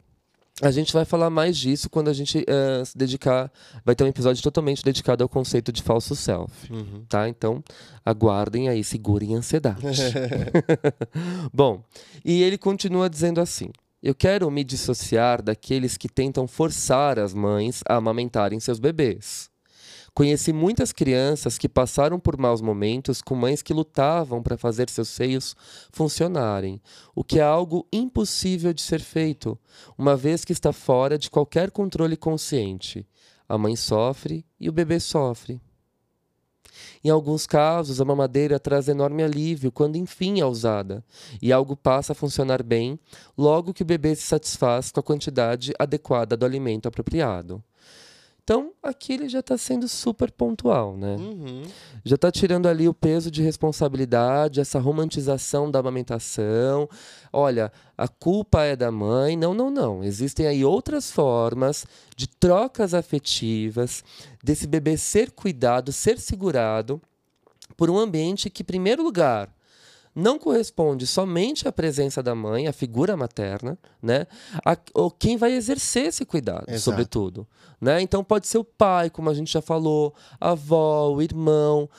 a 0.62 0.72
gente 0.72 0.92
vai 0.92 1.06
falar 1.06 1.30
mais 1.30 1.58
disso 1.58 1.90
quando 1.90 2.10
a 2.10 2.14
gente 2.14 2.40
uh, 2.40 2.86
se 2.86 2.98
dedicar. 2.98 3.52
Vai 3.86 3.96
ter 3.96 4.04
um 4.04 4.08
episódio 4.08 4.44
totalmente 4.44 4.84
dedicado 4.84 5.24
ao 5.24 5.30
conceito 5.30 5.72
de 5.72 5.82
falso 5.82 6.16
self. 6.16 6.72
Uhum. 6.72 7.06
Tá? 7.08 7.30
Então, 7.30 7.64
aguardem 8.06 8.68
aí, 8.68 8.84
segurem 8.84 9.36
a 9.36 9.38
ansiedade. 9.38 9.86
Bom, 11.54 11.82
e 12.26 12.42
ele 12.44 12.58
continua 12.58 13.10
dizendo 13.10 13.40
assim: 13.40 13.70
eu 14.02 14.16
quero 14.16 14.50
me 14.50 14.64
dissociar 14.64 15.42
daqueles 15.42 15.98
que 15.98 16.08
tentam 16.08 16.48
forçar 16.48 17.20
as 17.20 17.34
mães 17.34 17.82
a 17.88 17.96
amamentarem 17.96 18.60
seus 18.60 18.80
bebês. 18.80 19.50
Conheci 20.14 20.52
muitas 20.52 20.92
crianças 20.92 21.58
que 21.58 21.70
passaram 21.70 22.20
por 22.20 22.38
maus 22.38 22.62
momentos 22.62 23.22
com 23.22 23.36
mães 23.36 23.62
que 23.62 23.74
lutavam 23.74 24.42
para 24.42 24.58
fazer 24.58 24.90
seus 24.90 25.10
seios 25.10 25.56
funcionarem, 25.92 26.82
o 27.16 27.24
que 27.24 27.40
é 27.40 27.44
algo 27.44 27.88
impossível 27.92 28.74
de 28.74 28.82
ser 28.82 29.02
feito, 29.02 29.58
uma 29.98 30.16
vez 30.16 30.44
que 30.44 30.54
está 30.54 30.74
fora 30.74 31.18
de 31.18 31.30
qualquer 31.30 31.70
controle 31.72 32.18
consciente. 32.18 33.08
A 33.48 33.58
mãe 33.58 33.76
sofre 33.76 34.46
e 34.60 34.68
o 34.70 34.74
bebê 34.74 35.00
sofre. 35.00 35.62
Em 37.04 37.10
alguns 37.10 37.46
casos, 37.46 38.00
a 38.00 38.06
mamadeira 38.06 38.60
traz 38.60 38.88
enorme 38.88 39.24
alívio 39.24 39.72
quando 39.72 39.96
enfim 39.96 40.40
é 40.40 40.46
usada, 40.46 41.04
e 41.42 41.52
algo 41.52 41.76
passa 41.76 42.14
a 42.14 42.16
funcionar 42.16 42.64
bem 42.64 43.00
logo 43.38 43.74
que 43.74 43.84
o 43.84 43.86
bebê 43.86 44.16
se 44.16 44.24
satisfaz 44.24 44.92
com 44.92 45.00
a 45.00 45.04
quantidade 45.04 45.74
adequada 45.80 46.36
do 46.36 46.46
alimento 46.46 46.88
apropriado. 46.88 47.64
Então, 48.50 48.72
aqui 48.82 49.14
ele 49.14 49.30
já 49.30 49.42
está 49.42 49.56
sendo 49.60 49.88
super 49.88 50.32
pontual, 50.32 50.98
né? 50.98 51.18
Uhum. 51.18 51.62
Já 52.04 52.16
está 52.16 52.32
tirando 52.32 52.66
ali 52.66 52.90
o 52.90 52.96
peso 52.96 53.30
de 53.30 53.44
responsabilidade, 53.44 54.60
essa 54.60 54.80
romantização 54.80 55.70
da 55.70 55.78
amamentação. 55.78 56.90
Olha, 57.32 57.72
a 57.96 58.08
culpa 58.08 58.64
é 58.64 58.76
da 58.76 58.92
mãe. 58.92 59.38
Não, 59.38 59.54
não, 59.54 59.70
não. 59.70 60.04
Existem 60.04 60.48
aí 60.48 60.66
outras 60.66 61.12
formas 61.12 61.86
de 62.18 62.28
trocas 62.28 62.96
afetivas, 62.96 64.04
desse 64.44 64.66
bebê 64.66 64.98
ser 64.98 65.30
cuidado, 65.30 65.92
ser 65.92 66.18
segurado 66.18 67.00
por 67.78 67.88
um 67.88 68.00
ambiente 68.00 68.50
que, 68.50 68.64
em 68.64 68.66
primeiro 68.66 69.04
lugar, 69.04 69.54
não 70.20 70.38
corresponde 70.38 71.08
somente 71.08 71.68
à 71.68 71.72
presença 71.72 72.22
da 72.22 72.36
mãe, 72.36 72.68
a 72.68 72.74
figura 72.74 73.16
materna, 73.16 73.78
né? 74.02 74.28
A, 74.66 74.78
ou 74.94 75.10
quem 75.10 75.38
vai 75.38 75.54
exercer 75.54 76.08
esse 76.08 76.26
cuidado, 76.26 76.66
Exato. 76.68 76.82
sobretudo. 76.82 77.48
Né? 77.80 78.02
Então 78.02 78.24
pode 78.24 78.48
ser 78.48 78.58
o 78.58 78.64
pai, 78.64 79.10
como 79.10 79.30
a 79.30 79.34
gente 79.34 79.52
já 79.52 79.62
falou, 79.62 80.14
a 80.40 80.52
avó, 80.52 81.10
o 81.10 81.22
irmão, 81.22 81.90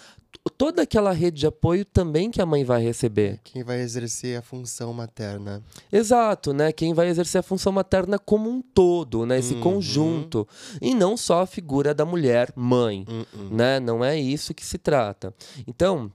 toda 0.56 0.82
aquela 0.82 1.12
rede 1.12 1.40
de 1.40 1.46
apoio 1.46 1.84
também 1.84 2.30
que 2.30 2.40
a 2.40 2.46
mãe 2.46 2.64
vai 2.64 2.82
receber. 2.82 3.40
Quem 3.44 3.62
vai 3.62 3.80
exercer 3.80 4.38
a 4.38 4.42
função 4.42 4.92
materna. 4.92 5.62
Exato, 5.92 6.52
né? 6.52 6.72
Quem 6.72 6.94
vai 6.94 7.08
exercer 7.08 7.40
a 7.40 7.42
função 7.42 7.72
materna 7.72 8.18
como 8.18 8.50
um 8.50 8.62
todo, 8.62 9.26
né? 9.26 9.38
Esse 9.38 9.54
uhum. 9.54 9.60
conjunto. 9.60 10.46
E 10.80 10.94
não 10.94 11.16
só 11.16 11.42
a 11.42 11.46
figura 11.46 11.94
da 11.94 12.04
mulher 12.04 12.52
mãe, 12.54 13.06
uhum. 13.08 13.48
né? 13.50 13.80
Não 13.80 14.04
é 14.04 14.18
isso 14.18 14.54
que 14.54 14.64
se 14.64 14.78
trata. 14.78 15.34
Então, 15.66 16.10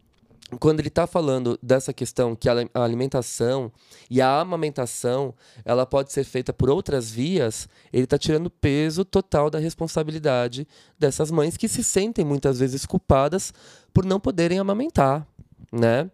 quando 0.59 0.79
ele 0.79 0.89
está 0.89 1.07
falando 1.07 1.57
dessa 1.61 1.91
questão 1.91 2.35
que 2.35 2.47
a 2.47 2.53
alimentação 2.75 3.71
e 4.09 4.21
a 4.21 4.39
amamentação 4.39 5.33
ela 5.63 5.85
pode 5.85 6.13
ser 6.13 6.23
feita 6.23 6.53
por 6.53 6.69
outras 6.69 7.09
vias, 7.09 7.67
ele 7.91 8.03
está 8.03 8.17
tirando 8.17 8.49
peso 8.49 9.03
total 9.03 9.49
da 9.49 9.57
responsabilidade 9.57 10.67
dessas 10.99 11.31
mães 11.31 11.57
que 11.57 11.67
se 11.67 11.83
sentem 11.83 12.23
muitas 12.23 12.59
vezes 12.59 12.85
culpadas 12.85 13.51
por 13.91 14.05
não 14.05 14.19
poderem 14.19 14.59
amamentar, 14.59 15.27
né? 15.71 16.09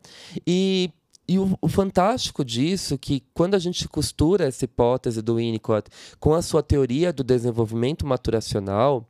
E 0.47 0.91
e 1.27 1.39
o, 1.39 1.57
o, 1.61 1.69
fantástico 1.69 2.43
disso 2.43 2.97
que 2.97 3.23
quando 3.33 3.55
a 3.55 3.59
gente 3.59 3.87
costura 3.87 4.47
essa 4.47 4.65
hipótese 4.65 5.21
do 5.21 5.35
Winnicott 5.35 5.89
com 6.19 6.33
a 6.33 6.41
sua 6.41 6.61
teoria 6.61 7.13
do 7.13 7.23
desenvolvimento 7.23 8.05
maturacional, 8.05 9.07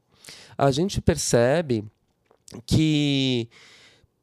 a 0.55 0.69
gente 0.69 1.01
percebe 1.01 1.83
que 2.63 3.49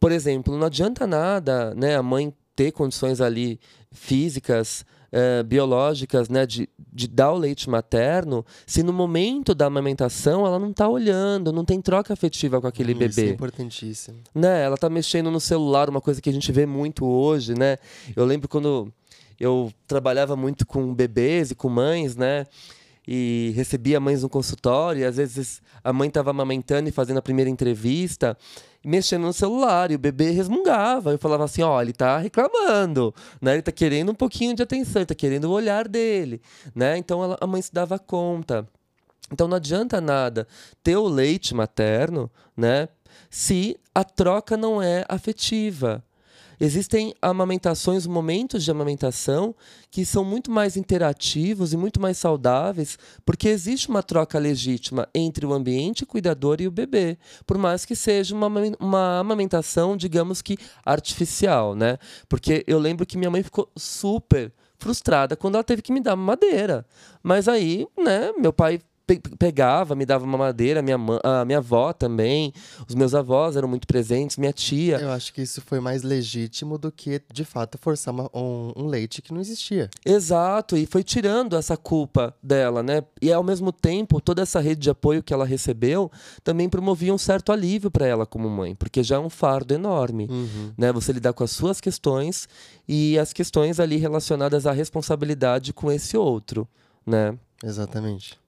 por 0.01 0.13
exemplo, 0.13 0.57
não 0.57 0.67
adianta 0.67 1.07
nada 1.07 1.75
né, 1.75 1.97
a 1.97 2.03
mãe 2.03 2.33
ter 2.55 2.73
condições 2.73 3.21
ali 3.21 3.61
físicas, 3.93 4.85
uh, 5.13 5.45
biológicas, 5.45 6.29
né, 6.29 6.45
de, 6.45 6.69
de 6.93 7.07
dar 7.07 7.33
o 7.33 7.39
leite 7.39 7.71
materno, 7.71 8.45
se 8.67 8.83
no 8.83 8.93
momento 8.93 9.55
da 9.55 9.67
amamentação 9.67 10.47
ela 10.47 10.59
não 10.59 10.71
está 10.71 10.89
olhando, 10.89 11.53
não 11.53 11.65
tem 11.65 11.81
troca 11.81 12.13
afetiva 12.13 12.61
com 12.61 12.67
aquele 12.67 12.95
hum, 12.95 12.99
bebê. 12.99 13.11
Isso 13.11 13.21
é 13.21 13.29
importantíssimo. 13.29 14.19
Né, 14.35 14.63
ela 14.63 14.75
está 14.75 14.91
mexendo 14.91 15.31
no 15.31 15.41
celular, 15.41 15.89
uma 15.89 16.01
coisa 16.01 16.21
que 16.21 16.29
a 16.29 16.33
gente 16.33 16.51
vê 16.53 16.67
muito 16.67 17.07
hoje, 17.07 17.55
né? 17.55 17.79
Eu 18.17 18.25
lembro 18.25 18.49
quando 18.49 18.93
eu 19.39 19.73
trabalhava 19.87 20.35
muito 20.35 20.67
com 20.67 20.93
bebês 20.93 21.51
e 21.51 21.55
com 21.55 21.69
mães, 21.69 22.17
né? 22.17 22.47
E 23.11 23.55
recebia 23.57 23.99
mães 23.99 24.23
no 24.23 24.29
consultório, 24.29 25.01
e 25.01 25.05
às 25.07 25.16
vezes 25.16 25.62
a 25.83 25.94
mãe 25.94 26.09
estava 26.09 26.31
amamentando 26.31 26.90
e 26.90 26.92
fazendo 26.92 27.16
a 27.16 27.23
primeira 27.23 27.49
entrevista, 27.49 28.37
mexendo 28.85 29.23
no 29.23 29.33
celular, 29.33 29.90
e 29.90 29.94
o 29.94 29.99
bebê 29.99 30.29
resmungava. 30.29 31.12
Eu 31.12 31.18
falava 31.18 31.42
assim: 31.44 31.62
ó, 31.62 31.81
ele 31.81 31.92
está 31.92 32.18
reclamando, 32.18 33.14
né? 33.40 33.53
Ele 33.53 33.61
está 33.61 33.73
querendo 33.73 34.12
um 34.12 34.14
pouquinho 34.14 34.55
de 34.55 34.62
atenção, 34.62 35.01
ele 35.01 35.05
está 35.05 35.14
querendo 35.14 35.47
o 35.47 35.53
olhar 35.53 35.88
dele, 35.88 36.42
né? 36.75 36.99
Então 36.99 37.25
ela, 37.25 37.38
a 37.40 37.47
mãe 37.47 37.62
se 37.62 37.73
dava 37.73 37.99
conta. 37.99 38.68
Então 39.33 39.49
não 39.49 39.57
adianta 39.57 40.03
nada 40.03 40.47
ter 40.83 40.97
o 40.97 41.09
leite 41.09 41.55
materno, 41.55 42.31
né? 42.55 42.90
Se 43.31 43.81
a 43.94 44.05
troca 44.05 44.55
não 44.55 44.83
é 44.83 45.07
afetiva. 45.09 46.05
Existem 46.61 47.14
amamentações, 47.23 48.07
momentos 48.07 48.64
de 48.64 48.71
amamentação 48.71 49.55
que 49.90 50.05
são 50.05 50.25
muito 50.25 50.51
mais 50.51 50.77
interativos 50.77 51.73
e 51.73 51.77
muito 51.77 52.01
mais 52.01 52.18
saudáveis, 52.18 52.99
porque 53.25 53.49
existe 53.49 53.88
uma 53.88 54.03
troca 54.03 54.38
legítima 54.38 55.09
entre 55.14 55.47
o 55.47 55.53
ambiente 55.53 56.05
cuidador 56.05 56.61
e 56.61 56.66
o 56.66 56.71
bebê, 56.71 57.16
por 57.47 57.57
mais 57.59 57.85
que 57.85 57.94
seja 57.94 58.35
uma, 58.35 58.49
uma 58.79 59.18
amamentação, 59.21 59.97
digamos 59.97 60.42
que 60.42 60.59
artificial, 60.85 61.75
né? 61.75 61.99
Porque 62.29 62.64
eu 62.66 62.79
lembro 62.79 63.07
que 63.07 63.16
minha 63.16 63.31
mãe 63.31 63.42
ficou 63.42 63.71
super 63.77 64.53
frustrada 64.79 65.37
quando 65.37 65.57
ela 65.57 65.64
teve 65.64 65.83
que 65.83 65.92
me 65.92 66.01
dar 66.01 66.16
madeira. 66.16 66.87
Mas 67.23 67.49
aí, 67.49 67.87
né, 67.97 68.33
meu 68.38 68.53
pai 68.53 68.81
pe 69.09 69.18
pegava, 69.38 69.94
me 69.94 70.05
dava 70.05 70.25
uma 70.25 70.37
madeira, 70.37 70.83
minha, 70.83 70.99
a 71.25 71.44
minha 71.44 71.59
avó 71.59 71.92
também, 71.94 72.53
os 72.87 72.94
meus 72.94 73.14
avós 73.14 73.57
eram 73.57 73.66
muito 73.66 73.87
presentes, 73.87 74.37
minha 74.37 74.53
tia. 74.53 74.99
Eu 74.99 75.11
acho 75.11 75.33
que 75.33 75.40
isso 75.40 75.62
foi 75.62 75.81
mais 75.81 76.03
legítimo 76.03 76.77
do 76.77 76.92
que, 76.92 77.23
de 77.33 77.44
fato, 77.44 77.79
forçar 77.79 78.12
uma, 78.12 78.31
um, 78.35 78.73
um, 78.77 78.87
leite 78.87 79.23
que 79.23 79.33
não 79.33 79.40
existia. 79.40 79.88
Exato, 80.05 80.77
e 80.77 80.85
foi 80.85 81.03
tirando 81.03 81.57
essa 81.57 81.77
culpa 81.77 82.35
dela, 82.42 82.83
né? 82.83 83.03
E 83.23 83.33
ao 83.33 83.42
mesmo 83.42 83.73
tempo, 83.73 84.21
toda 84.21 84.42
essa 84.42 84.61
rede 84.61 84.83
de 84.83 84.90
apoio 84.90 85.23
que 85.23 85.33
ela 85.33 85.47
recebeu 85.47 86.11
também 86.44 86.68
promovia 86.68 87.14
um 87.14 87.18
certo 87.18 87.51
alívio 87.51 87.90
para 87.90 88.07
ela 88.07 88.27
como 88.27 88.51
mãe, 88.51 88.75
porque 88.75 89.03
já 89.03 89.16
é 89.16 89.18
um 89.18 89.31
fardo 89.31 89.73
enorme, 89.73 90.27
uhum. 90.31 90.73
né? 90.77 90.92
Você 90.92 91.12
lidar 91.12 91.33
com 91.33 91.44
as 91.44 91.51
suas 91.51 91.81
questões 91.81 92.47
e 92.87 93.18
as 93.18 93.33
questões 93.33 93.81
ali 93.81 93.97
relacionadas 93.97 94.66
à 94.66 94.73
responsabilidade 94.73 95.73
com 95.73 95.90
esse 95.90 96.16
outro, 96.16 96.68
né? 97.07 97.35
Exatamente. 97.64 98.38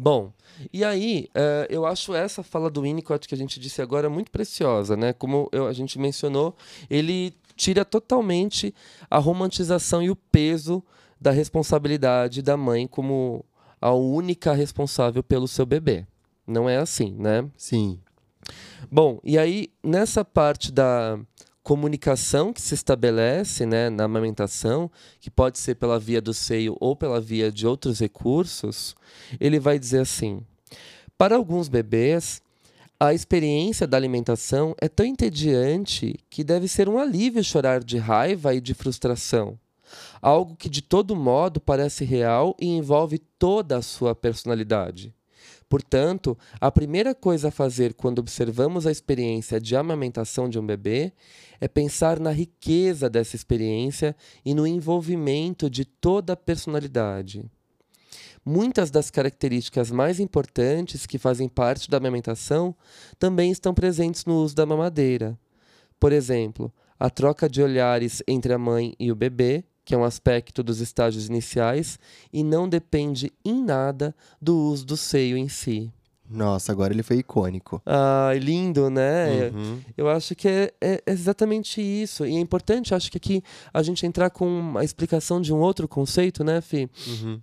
Bom, 0.00 0.32
e 0.72 0.84
aí 0.84 1.28
uh, 1.30 1.66
eu 1.68 1.84
acho 1.84 2.14
essa 2.14 2.44
fala 2.44 2.70
do 2.70 2.82
Winnicott 2.82 3.26
que 3.26 3.34
a 3.34 3.38
gente 3.38 3.58
disse 3.58 3.82
agora 3.82 4.08
muito 4.08 4.30
preciosa, 4.30 4.96
né? 4.96 5.12
Como 5.12 5.48
eu, 5.50 5.66
a 5.66 5.72
gente 5.72 5.98
mencionou, 5.98 6.54
ele 6.88 7.34
tira 7.56 7.84
totalmente 7.84 8.72
a 9.10 9.18
romantização 9.18 10.00
e 10.00 10.08
o 10.08 10.14
peso 10.14 10.84
da 11.20 11.32
responsabilidade 11.32 12.42
da 12.42 12.56
mãe 12.56 12.86
como 12.86 13.44
a 13.80 13.92
única 13.92 14.52
responsável 14.52 15.20
pelo 15.20 15.48
seu 15.48 15.66
bebê. 15.66 16.06
Não 16.46 16.68
é 16.68 16.76
assim, 16.76 17.12
né? 17.18 17.50
Sim. 17.56 17.98
Bom, 18.88 19.18
e 19.24 19.36
aí 19.36 19.68
nessa 19.82 20.24
parte 20.24 20.70
da 20.70 21.18
comunicação 21.68 22.50
que 22.50 22.62
se 22.62 22.72
estabelece 22.72 23.66
né, 23.66 23.90
na 23.90 24.04
amamentação, 24.04 24.90
que 25.20 25.30
pode 25.30 25.58
ser 25.58 25.74
pela 25.74 26.00
via 26.00 26.18
do 26.18 26.32
seio 26.32 26.74
ou 26.80 26.96
pela 26.96 27.20
via 27.20 27.52
de 27.52 27.66
outros 27.66 28.00
recursos, 28.00 28.96
ele 29.38 29.60
vai 29.60 29.78
dizer 29.78 30.00
assim: 30.00 30.40
para 31.18 31.36
alguns 31.36 31.68
bebês, 31.68 32.40
a 32.98 33.12
experiência 33.12 33.86
da 33.86 33.98
alimentação 33.98 34.74
é 34.80 34.88
tão 34.88 35.04
entediante 35.04 36.18
que 36.30 36.42
deve 36.42 36.68
ser 36.68 36.88
um 36.88 36.96
alívio 36.96 37.44
chorar 37.44 37.84
de 37.84 37.98
raiva 37.98 38.54
e 38.54 38.62
de 38.62 38.72
frustração. 38.72 39.58
Algo 40.22 40.56
que 40.56 40.70
de 40.70 40.80
todo 40.80 41.14
modo 41.14 41.60
parece 41.60 42.02
real 42.02 42.56
e 42.58 42.66
envolve 42.66 43.18
toda 43.38 43.76
a 43.76 43.82
sua 43.82 44.14
personalidade. 44.14 45.14
Portanto, 45.68 46.36
a 46.60 46.70
primeira 46.70 47.14
coisa 47.14 47.48
a 47.48 47.50
fazer 47.50 47.92
quando 47.92 48.20
observamos 48.20 48.86
a 48.86 48.90
experiência 48.90 49.60
de 49.60 49.76
amamentação 49.76 50.48
de 50.48 50.58
um 50.58 50.64
bebê 50.64 51.12
é 51.60 51.68
pensar 51.68 52.18
na 52.18 52.30
riqueza 52.30 53.10
dessa 53.10 53.36
experiência 53.36 54.16
e 54.44 54.54
no 54.54 54.66
envolvimento 54.66 55.68
de 55.68 55.84
toda 55.84 56.32
a 56.32 56.36
personalidade. 56.36 57.44
Muitas 58.44 58.90
das 58.90 59.10
características 59.10 59.90
mais 59.90 60.18
importantes 60.18 61.04
que 61.04 61.18
fazem 61.18 61.48
parte 61.48 61.90
da 61.90 61.98
amamentação 61.98 62.74
também 63.18 63.50
estão 63.50 63.74
presentes 63.74 64.24
no 64.24 64.42
uso 64.42 64.54
da 64.54 64.64
mamadeira. 64.64 65.38
Por 66.00 66.12
exemplo, 66.12 66.72
a 66.98 67.10
troca 67.10 67.46
de 67.46 67.60
olhares 67.60 68.22
entre 68.26 68.54
a 68.54 68.58
mãe 68.58 68.94
e 68.98 69.12
o 69.12 69.16
bebê, 69.16 69.64
que 69.88 69.94
é 69.94 69.98
um 69.98 70.04
aspecto 70.04 70.62
dos 70.62 70.82
estágios 70.82 71.30
iniciais 71.30 71.98
e 72.30 72.44
não 72.44 72.68
depende 72.68 73.32
em 73.42 73.64
nada 73.64 74.14
do 74.38 74.54
uso 74.54 74.84
do 74.84 74.98
seio 74.98 75.34
em 75.34 75.48
si. 75.48 75.90
Nossa, 76.28 76.72
agora 76.72 76.92
ele 76.92 77.02
foi 77.02 77.16
icônico. 77.16 77.80
Ah, 77.86 78.32
lindo, 78.38 78.90
né? 78.90 79.48
Uhum. 79.48 79.80
Eu 79.96 80.10
acho 80.10 80.34
que 80.34 80.46
é, 80.46 80.74
é, 80.78 81.02
exatamente 81.06 81.80
isso. 81.80 82.26
E 82.26 82.36
é 82.36 82.38
importante, 82.38 82.94
acho 82.94 83.10
que 83.10 83.16
aqui 83.16 83.42
a 83.72 83.82
gente 83.82 84.04
entrar 84.04 84.28
com 84.28 84.74
a 84.76 84.84
explicação 84.84 85.40
de 85.40 85.54
um 85.54 85.58
outro 85.58 85.88
conceito, 85.88 86.44
né, 86.44 86.60
Fih? 86.60 86.90
Uhum. 87.06 87.40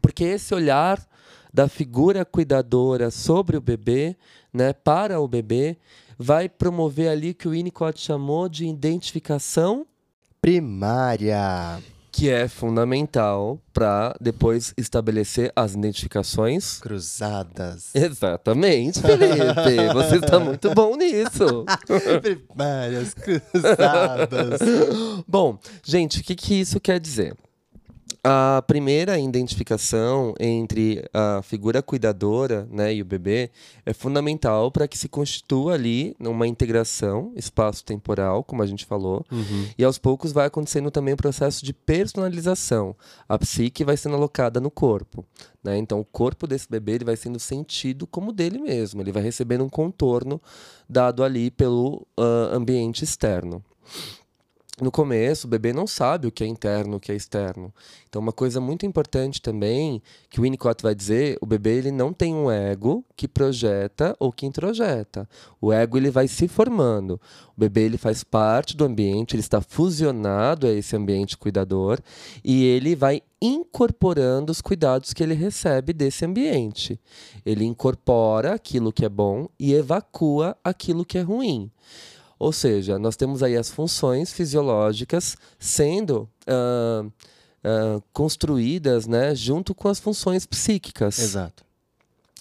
Porque 0.00 0.22
esse 0.22 0.54
olhar 0.54 1.04
da 1.52 1.66
figura 1.66 2.24
cuidadora 2.24 3.10
sobre 3.10 3.56
o 3.56 3.60
bebê, 3.60 4.16
né, 4.54 4.72
para 4.72 5.18
o 5.18 5.26
bebê, 5.26 5.76
vai 6.16 6.48
promover 6.48 7.08
ali 7.08 7.30
o 7.30 7.34
que 7.34 7.48
o 7.48 7.50
Winnicott 7.50 8.00
chamou 8.00 8.48
de 8.48 8.64
identificação 8.64 9.88
primária. 10.40 11.78
Que 12.12 12.28
é 12.28 12.48
fundamental 12.48 13.60
para 13.72 14.16
depois 14.20 14.74
estabelecer 14.76 15.52
as 15.54 15.74
identificações 15.74 16.78
cruzadas. 16.80 17.94
Exatamente, 17.94 19.00
Felipe. 19.00 19.92
Você 19.94 20.16
está 20.16 20.40
muito 20.40 20.74
bom 20.74 20.96
nisso. 20.96 21.64
Primárias 22.20 23.14
cruzadas. 23.14 24.60
bom, 25.26 25.56
gente, 25.84 26.20
o 26.20 26.24
que, 26.24 26.34
que 26.34 26.54
isso 26.60 26.80
quer 26.80 26.98
dizer? 26.98 27.36
A 28.22 28.62
primeira 28.66 29.18
identificação 29.18 30.34
entre 30.38 31.02
a 31.12 31.40
figura 31.42 31.82
cuidadora 31.82 32.68
né, 32.70 32.94
e 32.94 33.00
o 33.00 33.04
bebê 33.04 33.50
é 33.86 33.94
fundamental 33.94 34.70
para 34.70 34.86
que 34.86 34.98
se 34.98 35.08
constitua 35.08 35.72
ali 35.72 36.14
uma 36.20 36.46
integração 36.46 37.32
espaço-temporal, 37.34 38.44
como 38.44 38.62
a 38.62 38.66
gente 38.66 38.84
falou, 38.84 39.24
uhum. 39.32 39.66
e 39.78 39.82
aos 39.82 39.96
poucos 39.96 40.32
vai 40.32 40.46
acontecendo 40.46 40.90
também 40.90 41.14
o 41.14 41.16
processo 41.16 41.64
de 41.64 41.72
personalização. 41.72 42.94
A 43.26 43.38
psique 43.38 43.84
vai 43.84 43.96
sendo 43.96 44.16
alocada 44.16 44.60
no 44.60 44.70
corpo. 44.70 45.24
Né? 45.64 45.78
Então, 45.78 45.98
o 45.98 46.04
corpo 46.04 46.46
desse 46.46 46.68
bebê 46.68 46.96
ele 46.96 47.04
vai 47.06 47.16
sendo 47.16 47.38
sentido 47.38 48.06
como 48.06 48.32
dele 48.32 48.58
mesmo, 48.58 49.00
ele 49.00 49.12
vai 49.12 49.22
recebendo 49.22 49.64
um 49.64 49.68
contorno 49.70 50.42
dado 50.86 51.24
ali 51.24 51.50
pelo 51.50 52.06
uh, 52.18 52.54
ambiente 52.54 53.02
externo 53.02 53.64
no 54.84 54.90
começo, 54.90 55.46
o 55.46 55.50
bebê 55.50 55.72
não 55.72 55.86
sabe 55.86 56.26
o 56.26 56.32
que 56.32 56.44
é 56.44 56.46
interno, 56.46 56.96
o 56.96 57.00
que 57.00 57.12
é 57.12 57.14
externo. 57.14 57.72
Então, 58.08 58.20
uma 58.20 58.32
coisa 58.32 58.60
muito 58.60 58.86
importante 58.86 59.40
também, 59.40 60.02
que 60.28 60.40
o 60.40 60.42
Winnicott 60.42 60.82
vai 60.82 60.94
dizer, 60.94 61.38
o 61.40 61.46
bebê 61.46 61.78
ele 61.78 61.90
não 61.90 62.12
tem 62.12 62.34
um 62.34 62.50
ego 62.50 63.04
que 63.16 63.28
projeta 63.28 64.16
ou 64.18 64.32
que 64.32 64.46
introjeta. 64.46 65.28
O 65.60 65.72
ego 65.72 65.96
ele 65.96 66.10
vai 66.10 66.26
se 66.26 66.48
formando. 66.48 67.20
O 67.56 67.60
bebê 67.60 67.82
ele 67.82 67.98
faz 67.98 68.24
parte 68.24 68.76
do 68.76 68.84
ambiente, 68.84 69.34
ele 69.34 69.40
está 69.40 69.60
fusionado 69.60 70.66
a 70.66 70.70
esse 70.70 70.96
ambiente 70.96 71.36
cuidador 71.36 72.00
e 72.42 72.64
ele 72.64 72.96
vai 72.96 73.22
incorporando 73.40 74.52
os 74.52 74.60
cuidados 74.60 75.12
que 75.12 75.22
ele 75.22 75.34
recebe 75.34 75.92
desse 75.92 76.24
ambiente. 76.24 77.00
Ele 77.44 77.64
incorpora 77.64 78.54
aquilo 78.54 78.92
que 78.92 79.04
é 79.04 79.08
bom 79.08 79.48
e 79.58 79.72
evacua 79.72 80.56
aquilo 80.62 81.04
que 81.04 81.18
é 81.18 81.22
ruim. 81.22 81.70
Ou 82.40 82.52
seja, 82.52 82.98
nós 82.98 83.16
temos 83.16 83.42
aí 83.42 83.54
as 83.54 83.68
funções 83.68 84.32
fisiológicas 84.32 85.36
sendo 85.58 86.26
uh, 86.48 87.06
uh, 87.06 88.02
construídas 88.14 89.06
né, 89.06 89.34
junto 89.34 89.74
com 89.74 89.88
as 89.88 90.00
funções 90.00 90.46
psíquicas. 90.46 91.18
Exato. 91.18 91.62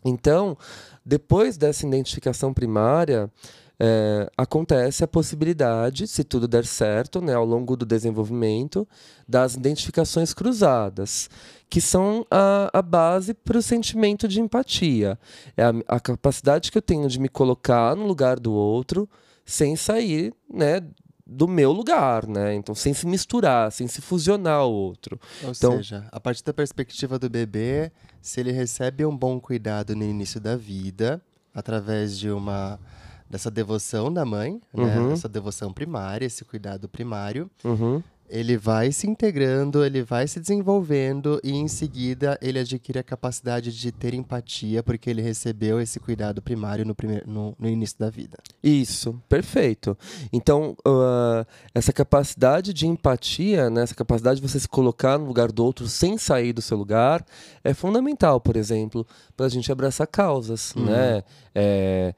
Então, 0.05 0.57
depois 1.05 1.57
dessa 1.57 1.85
identificação 1.85 2.53
primária, 2.53 3.29
é, 3.77 4.29
acontece 4.38 5.03
a 5.03 5.07
possibilidade, 5.07 6.07
se 6.07 6.23
tudo 6.23 6.47
der 6.47 6.65
certo, 6.65 7.19
né, 7.19 7.33
ao 7.33 7.45
longo 7.45 7.75
do 7.75 7.85
desenvolvimento, 7.85 8.88
das 9.27 9.55
identificações 9.55 10.33
cruzadas, 10.33 11.29
que 11.69 11.81
são 11.81 12.25
a, 12.31 12.69
a 12.73 12.81
base 12.81 13.33
para 13.33 13.57
o 13.57 13.62
sentimento 13.62 14.29
de 14.29 14.39
empatia. 14.39 15.19
É 15.57 15.63
a, 15.63 15.73
a, 15.88 15.99
capacidade 15.99 16.71
que 16.71 16.77
eu 16.77 16.81
tenho 16.81 17.09
de 17.09 17.19
me 17.19 17.27
colocar 17.27 17.97
no 17.97 18.05
lugar 18.05 18.39
do 18.39 18.53
outro 18.53 19.09
sem 19.49 19.75
sair 19.75 20.31
né, 20.47 20.79
do 21.25 21.47
meu 21.47 21.71
lugar, 21.71 22.27
né? 22.27 22.53
Então, 22.53 22.75
sem 22.75 22.93
se 22.93 23.07
misturar, 23.07 23.71
sem 23.71 23.88
se 23.88 23.99
fusionar 23.99 24.59
ao 24.59 24.71
outro. 24.71 25.19
Ou 25.43 25.51
então, 25.51 25.77
seja, 25.77 26.07
a 26.12 26.19
partir 26.19 26.43
da 26.43 26.53
perspectiva 26.53 27.17
do 27.17 27.27
bebê, 27.29 27.91
se 28.21 28.39
ele 28.39 28.51
recebe 28.51 29.03
um 29.03 29.15
bom 29.15 29.39
cuidado 29.39 29.95
no 29.95 30.03
início 30.03 30.39
da 30.39 30.55
vida, 30.55 31.19
através 31.53 32.17
de 32.17 32.29
uma 32.29 32.79
dessa 33.27 33.49
devoção 33.49 34.12
da 34.12 34.23
mãe, 34.23 34.62
né? 34.73 34.99
Uhum. 34.99 35.12
Essa 35.12 35.29
devoção 35.29 35.73
primária, 35.73 36.25
esse 36.25 36.45
cuidado 36.45 36.88
primário. 36.88 37.49
uhum, 37.63 38.03
Ele 38.29 38.57
vai 38.57 38.91
se 38.91 39.07
integrando, 39.07 39.83
ele 39.83 40.03
vai 40.03 40.27
se 40.27 40.39
desenvolvendo 40.39 41.39
e 41.43 41.51
em 41.51 41.67
seguida 41.67 42.37
ele 42.41 42.59
adquire 42.59 42.99
a 42.99 43.03
capacidade 43.03 43.77
de 43.77 43.91
ter 43.91 44.13
empatia 44.13 44.83
porque 44.83 45.09
ele 45.09 45.21
recebeu 45.21 45.81
esse 45.81 45.99
cuidado 45.99 46.41
primário 46.41 46.85
no, 46.85 46.93
primeiro, 46.93 47.29
no, 47.29 47.55
no 47.57 47.67
início 47.67 47.97
da 47.97 48.09
vida. 48.09 48.37
Isso, 48.63 49.21
perfeito. 49.27 49.97
Então, 50.31 50.75
uh, 50.87 51.45
essa 51.73 51.91
capacidade 51.91 52.73
de 52.73 52.87
empatia, 52.87 53.69
né, 53.69 53.83
essa 53.83 53.95
capacidade 53.95 54.39
de 54.39 54.47
você 54.47 54.59
se 54.59 54.67
colocar 54.67 55.17
no 55.17 55.25
lugar 55.25 55.51
do 55.51 55.65
outro 55.65 55.87
sem 55.87 56.17
sair 56.17 56.53
do 56.53 56.61
seu 56.61 56.77
lugar, 56.77 57.25
é 57.63 57.73
fundamental, 57.73 58.39
por 58.39 58.55
exemplo, 58.55 59.05
para 59.35 59.45
a 59.45 59.49
gente 59.49 59.71
abraçar 59.71 60.07
causas, 60.07 60.73
né? 60.75 61.23
É, 61.53 62.13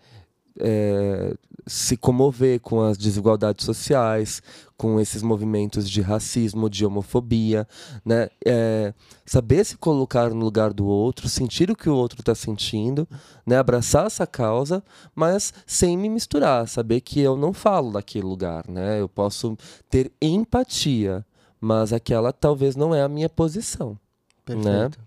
é, 0.59 1.35
se 1.65 1.95
comover 1.95 2.59
com 2.59 2.81
as 2.81 2.97
desigualdades 2.97 3.65
sociais, 3.65 4.41
com 4.75 4.99
esses 4.99 5.21
movimentos 5.21 5.89
de 5.89 6.01
racismo, 6.01 6.69
de 6.69 6.85
homofobia, 6.85 7.67
né? 8.03 8.29
É, 8.45 8.93
saber 9.25 9.63
se 9.63 9.77
colocar 9.77 10.31
no 10.31 10.43
lugar 10.43 10.73
do 10.73 10.85
outro, 10.85 11.29
sentir 11.29 11.69
o 11.69 11.75
que 11.75 11.89
o 11.89 11.95
outro 11.95 12.19
está 12.19 12.33
sentindo, 12.33 13.07
né? 13.45 13.57
Abraçar 13.57 14.07
essa 14.07 14.25
causa, 14.25 14.83
mas 15.15 15.53
sem 15.67 15.97
me 15.97 16.09
misturar, 16.09 16.67
saber 16.67 17.01
que 17.01 17.19
eu 17.19 17.37
não 17.37 17.53
falo 17.53 17.91
daquele 17.91 18.25
lugar, 18.25 18.67
né? 18.67 18.99
Eu 18.99 19.07
posso 19.07 19.55
ter 19.89 20.11
empatia, 20.21 21.25
mas 21.59 21.93
aquela 21.93 22.33
talvez 22.33 22.75
não 22.75 22.93
é 22.93 23.03
a 23.03 23.09
minha 23.09 23.29
posição. 23.29 23.97
Perfeito. 24.43 24.97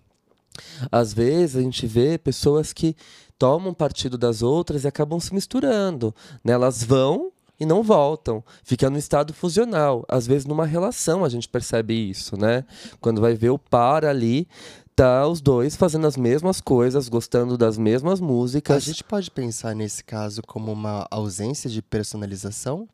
Às 0.90 1.12
vezes 1.12 1.56
a 1.56 1.60
gente 1.60 1.86
vê 1.86 2.16
pessoas 2.16 2.72
que 2.72 2.94
tomam 3.38 3.74
partido 3.74 4.16
das 4.16 4.42
outras 4.42 4.84
e 4.84 4.88
acabam 4.88 5.18
se 5.20 5.34
misturando. 5.34 6.14
Né? 6.42 6.52
Elas 6.52 6.82
vão 6.82 7.32
e 7.58 7.64
não 7.64 7.82
voltam. 7.82 8.42
Fica 8.62 8.90
no 8.90 8.98
estado 8.98 9.32
fusional. 9.32 10.04
Às 10.08 10.26
vezes 10.26 10.46
numa 10.46 10.66
relação 10.66 11.24
a 11.24 11.28
gente 11.28 11.48
percebe 11.48 11.94
isso, 11.94 12.36
né? 12.36 12.64
Quando 13.00 13.20
vai 13.20 13.34
ver 13.34 13.50
o 13.50 13.58
par 13.58 14.04
ali, 14.04 14.48
tá 14.96 15.26
os 15.26 15.40
dois 15.40 15.74
fazendo 15.76 16.06
as 16.06 16.16
mesmas 16.16 16.60
coisas, 16.60 17.08
gostando 17.08 17.58
das 17.58 17.76
mesmas 17.76 18.20
A 18.20 18.24
músicas. 18.24 18.84
gente 18.84 19.02
pode 19.04 19.30
pensar 19.30 19.74
nesse 19.74 20.04
caso 20.04 20.40
como 20.46 20.72
uma 20.72 21.06
ausência 21.10 21.68
de 21.68 21.82
personalização? 21.82 22.88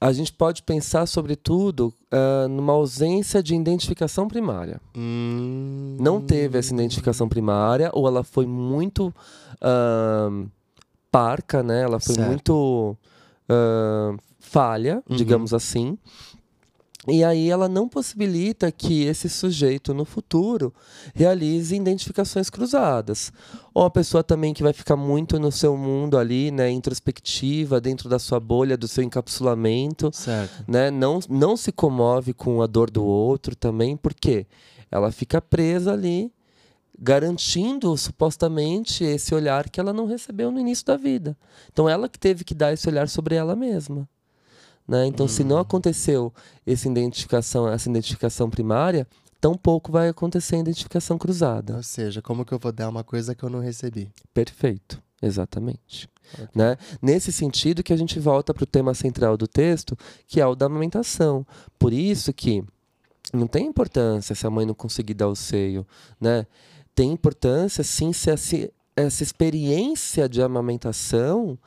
A 0.00 0.12
gente 0.12 0.32
pode 0.32 0.62
pensar, 0.62 1.06
sobretudo, 1.06 1.92
ah, 2.10 2.46
numa 2.48 2.72
ausência 2.72 3.42
de 3.42 3.54
identificação 3.54 4.28
primária. 4.28 4.80
Hum, 4.96 5.96
não 6.00 6.20
teve 6.20 6.58
essa 6.58 6.72
identificação 6.74 7.28
primária 7.28 7.90
ou 7.94 8.06
ela 8.06 8.22
foi 8.24 8.46
muito 8.46 9.14
ahn, 9.60 10.46
parca, 11.10 11.62
né? 11.62 11.82
Ela 11.82 12.00
foi 12.00 12.14
Certo. 12.14 12.28
muito 12.28 12.96
ahn, 13.48 14.16
falha, 14.40 15.02
Uhum. 15.08 15.16
digamos 15.16 15.54
assim. 15.54 15.96
E 17.08 17.24
aí 17.24 17.50
ela 17.50 17.68
não 17.68 17.88
possibilita 17.88 18.70
que 18.70 19.02
esse 19.02 19.28
sujeito 19.28 19.92
no 19.92 20.04
futuro 20.04 20.72
realize 21.12 21.74
identificações 21.74 22.48
cruzadas. 22.48 23.32
Ou 23.74 23.84
a 23.84 23.90
pessoa 23.90 24.22
também 24.22 24.54
que 24.54 24.62
vai 24.62 24.72
ficar 24.72 24.94
muito 24.94 25.36
no 25.40 25.50
seu 25.50 25.76
mundo 25.76 26.16
ali, 26.16 26.52
né, 26.52 26.70
introspectiva, 26.70 27.80
dentro 27.80 28.08
da 28.08 28.20
sua 28.20 28.38
bolha, 28.38 28.76
do 28.76 28.86
seu 28.86 29.02
encapsulamento, 29.02 30.10
Certo. 30.12 30.64
né? 30.68 30.92
Não, 30.92 31.18
não 31.28 31.56
se 31.56 31.72
comove 31.72 32.32
com 32.32 32.62
a 32.62 32.68
dor 32.68 32.88
do 32.88 33.04
outro 33.04 33.56
também, 33.56 33.96
porque 33.96 34.46
ela 34.88 35.10
fica 35.10 35.40
presa 35.40 35.92
ali, 35.92 36.30
garantindo 36.96 37.96
supostamente 37.96 39.02
esse 39.02 39.34
olhar 39.34 39.68
que 39.68 39.80
ela 39.80 39.92
não 39.92 40.06
recebeu 40.06 40.52
no 40.52 40.60
início 40.60 40.86
da 40.86 40.96
vida. 40.96 41.36
Então 41.72 41.88
ela 41.88 42.08
que 42.08 42.18
teve 42.18 42.44
que 42.44 42.54
dar 42.54 42.72
esse 42.72 42.88
olhar 42.88 43.08
sobre 43.08 43.34
ela 43.34 43.56
mesma. 43.56 44.08
Né? 44.86 45.06
Então, 45.06 45.28
se 45.28 45.44
não 45.44 45.58
aconteceu 45.58 46.32
essa 46.66 46.88
identificação, 46.88 47.68
essa 47.68 47.88
identificação 47.88 48.50
primária, 48.50 49.06
tampouco 49.40 49.90
vai 49.90 50.08
acontecer 50.08 50.56
a 50.56 50.60
identificação 50.60 51.18
cruzada. 51.18 51.76
Ou 51.76 51.82
seja, 51.82 52.22
como 52.22 52.44
que 52.44 52.52
eu 52.52 52.58
vou 52.58 52.72
dar 52.72 52.88
uma 52.88 53.04
coisa 53.04 53.34
que 53.34 53.42
eu 53.42 53.50
não 53.50 53.60
recebi? 53.60 54.10
Perfeito, 54.32 55.02
exatamente. 55.20 56.08
Ok. 56.34 56.48
Né? 56.54 56.76
Nesse 57.00 57.32
sentido 57.32 57.82
que 57.82 57.92
a 57.92 57.96
gente 57.96 58.18
volta 58.18 58.54
para 58.54 58.64
o 58.64 58.66
tema 58.66 58.94
central 58.94 59.36
do 59.36 59.46
texto, 59.46 59.96
que 60.26 60.40
é 60.40 60.46
o 60.46 60.54
da 60.54 60.66
amamentação. 60.66 61.46
Por 61.78 61.92
isso 61.92 62.32
que 62.32 62.64
não 63.32 63.46
tem 63.46 63.66
importância 63.66 64.34
se 64.34 64.46
a 64.46 64.50
mãe 64.50 64.66
não 64.66 64.74
conseguir 64.74 65.14
dar 65.14 65.28
o 65.28 65.34
seio, 65.34 65.86
né? 66.20 66.46
Tem 66.94 67.10
importância 67.10 67.82
sim 67.82 68.12
se 68.12 68.30
essa, 68.30 68.70
essa 68.96 69.22
experiência 69.22 70.28
de 70.28 70.42
amamentação 70.42 71.58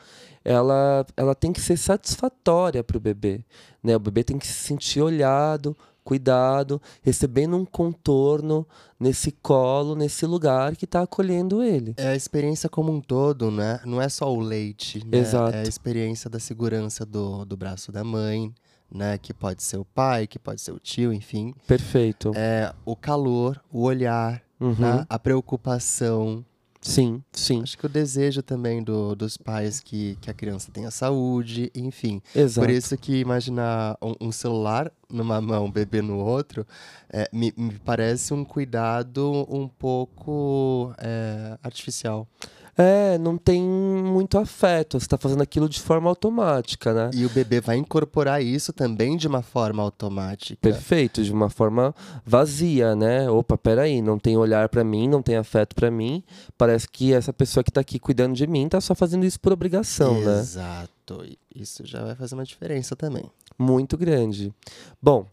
ela, 0.43 1.05
ela 1.17 1.33
tem 1.33 1.51
que 1.51 1.59
ser 1.61 1.75
satisfatória 1.77 2.83
para 2.83 2.97
o 2.97 2.99
bebê. 2.99 3.43
Né? 3.83 3.95
O 3.95 3.99
bebê 3.99 4.23
tem 4.23 4.37
que 4.37 4.45
se 4.45 4.53
sentir 4.53 5.01
olhado, 5.01 5.75
cuidado, 6.03 6.79
recebendo 7.01 7.57
um 7.57 7.65
contorno 7.65 8.67
nesse 8.99 9.31
colo, 9.31 9.95
nesse 9.95 10.23
lugar 10.27 10.75
que 10.75 10.85
está 10.85 11.01
acolhendo 11.01 11.63
ele. 11.63 11.95
É 11.97 12.09
a 12.09 12.15
experiência 12.15 12.69
como 12.69 12.91
um 12.91 13.01
todo, 13.01 13.49
né? 13.49 13.79
Não 13.85 13.99
é 13.99 14.07
só 14.07 14.31
o 14.31 14.39
leite, 14.39 15.03
né? 15.03 15.17
Exato. 15.17 15.55
É 15.57 15.61
a 15.61 15.63
experiência 15.67 16.29
da 16.29 16.39
segurança 16.39 17.03
do, 17.03 17.43
do 17.43 17.57
braço 17.57 17.91
da 17.91 18.03
mãe, 18.03 18.53
né? 18.91 19.17
Que 19.17 19.33
pode 19.33 19.63
ser 19.63 19.77
o 19.77 19.85
pai, 19.85 20.27
que 20.27 20.37
pode 20.37 20.61
ser 20.61 20.73
o 20.73 20.79
tio, 20.79 21.11
enfim. 21.11 21.55
Perfeito. 21.65 22.31
É 22.35 22.71
o 22.85 22.95
calor, 22.95 23.59
o 23.71 23.81
olhar, 23.81 24.43
Uhum. 24.59 24.75
né? 24.77 25.05
a 25.09 25.17
preocupação. 25.19 26.45
Sim, 26.85 27.23
sim. 27.31 27.63
Acho 27.63 27.75
que 27.79 27.85
o 27.87 27.89
desejo 27.89 28.43
também 28.43 28.83
do, 28.83 29.15
dos 29.15 29.37
pais 29.37 29.79
que, 29.79 30.15
que 30.21 30.29
a 30.29 30.33
criança 30.35 30.69
tenha 30.71 30.91
saúde, 30.91 31.71
enfim. 31.73 32.21
Exato. 32.33 32.63
Por 32.65 32.71
isso 32.71 32.95
que 32.95 33.19
imaginar 33.19 33.97
um, 33.99 34.27
um 34.27 34.31
celular 34.31 34.91
numa 35.09 35.41
mão, 35.41 35.65
um 35.65 35.71
bebê 35.71 36.03
no 36.03 36.19
outro, 36.19 36.65
é, 37.09 37.27
me, 37.33 37.51
me 37.57 37.73
parece 37.79 38.35
um 38.35 38.45
cuidado 38.45 39.47
um 39.49 39.67
pouco 39.67 40.93
é, 40.99 41.57
artificial. 41.63 42.27
É, 42.77 43.17
não 43.17 43.37
tem 43.37 43.61
muito 43.61 44.37
afeto. 44.37 44.99
Você 44.99 45.05
está 45.05 45.17
fazendo 45.17 45.41
aquilo 45.41 45.69
de 45.69 45.79
forma 45.79 46.09
automática, 46.09 46.93
né? 46.93 47.09
E 47.13 47.25
o 47.25 47.29
bebê 47.29 47.61
vai 47.61 47.77
incorporar 47.77 48.43
isso 48.43 48.73
também 48.73 49.15
de 49.15 49.27
uma 49.27 49.41
forma 49.41 49.81
automática. 49.81 50.59
Perfeito, 50.61 51.23
de 51.23 51.31
uma 51.31 51.49
forma 51.49 51.95
vazia, 52.25 52.95
né? 52.95 53.29
Opa, 53.29 53.57
peraí, 53.57 54.01
não 54.01 54.19
tem 54.19 54.35
olhar 54.35 54.67
pra 54.67 54.83
mim, 54.83 55.07
não 55.07 55.21
tem 55.21 55.37
afeto 55.37 55.73
pra 55.73 55.89
mim. 55.89 56.23
Parece 56.57 56.87
que 56.89 57.13
essa 57.13 57.31
pessoa 57.31 57.63
que 57.63 57.71
tá 57.71 57.81
aqui 57.81 57.97
cuidando 57.97 58.35
de 58.35 58.45
mim 58.45 58.67
tá 58.67 58.81
só 58.81 58.93
fazendo 58.93 59.25
isso 59.25 59.39
por 59.39 59.53
obrigação, 59.53 60.19
né? 60.21 60.39
Exato. 60.39 61.23
Isso 61.55 61.85
já 61.85 62.03
vai 62.03 62.15
fazer 62.15 62.35
uma 62.35 62.43
diferença 62.43 62.95
também. 62.95 63.23
Muito 63.57 63.97
grande. 63.97 64.53
Bom, 65.01 65.25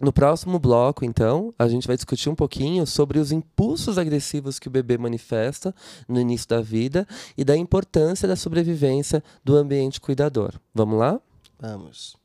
no 0.00 0.12
próximo 0.12 0.58
bloco, 0.58 1.04
então, 1.04 1.52
a 1.58 1.68
gente 1.68 1.86
vai 1.86 1.96
discutir 1.96 2.28
um 2.28 2.34
pouquinho 2.34 2.86
sobre 2.86 3.18
os 3.18 3.32
impulsos 3.32 3.98
agressivos 3.98 4.58
que 4.58 4.68
o 4.68 4.70
bebê 4.70 4.96
manifesta 4.96 5.74
no 6.08 6.18
início 6.18 6.48
da 6.48 6.60
vida 6.60 7.06
e 7.36 7.44
da 7.44 7.56
importância 7.56 8.26
da 8.26 8.36
sobrevivência 8.36 9.22
do 9.44 9.56
ambiente 9.56 10.00
cuidador. 10.00 10.54
Vamos 10.74 10.98
lá? 10.98 11.20
Vamos. 11.58 12.16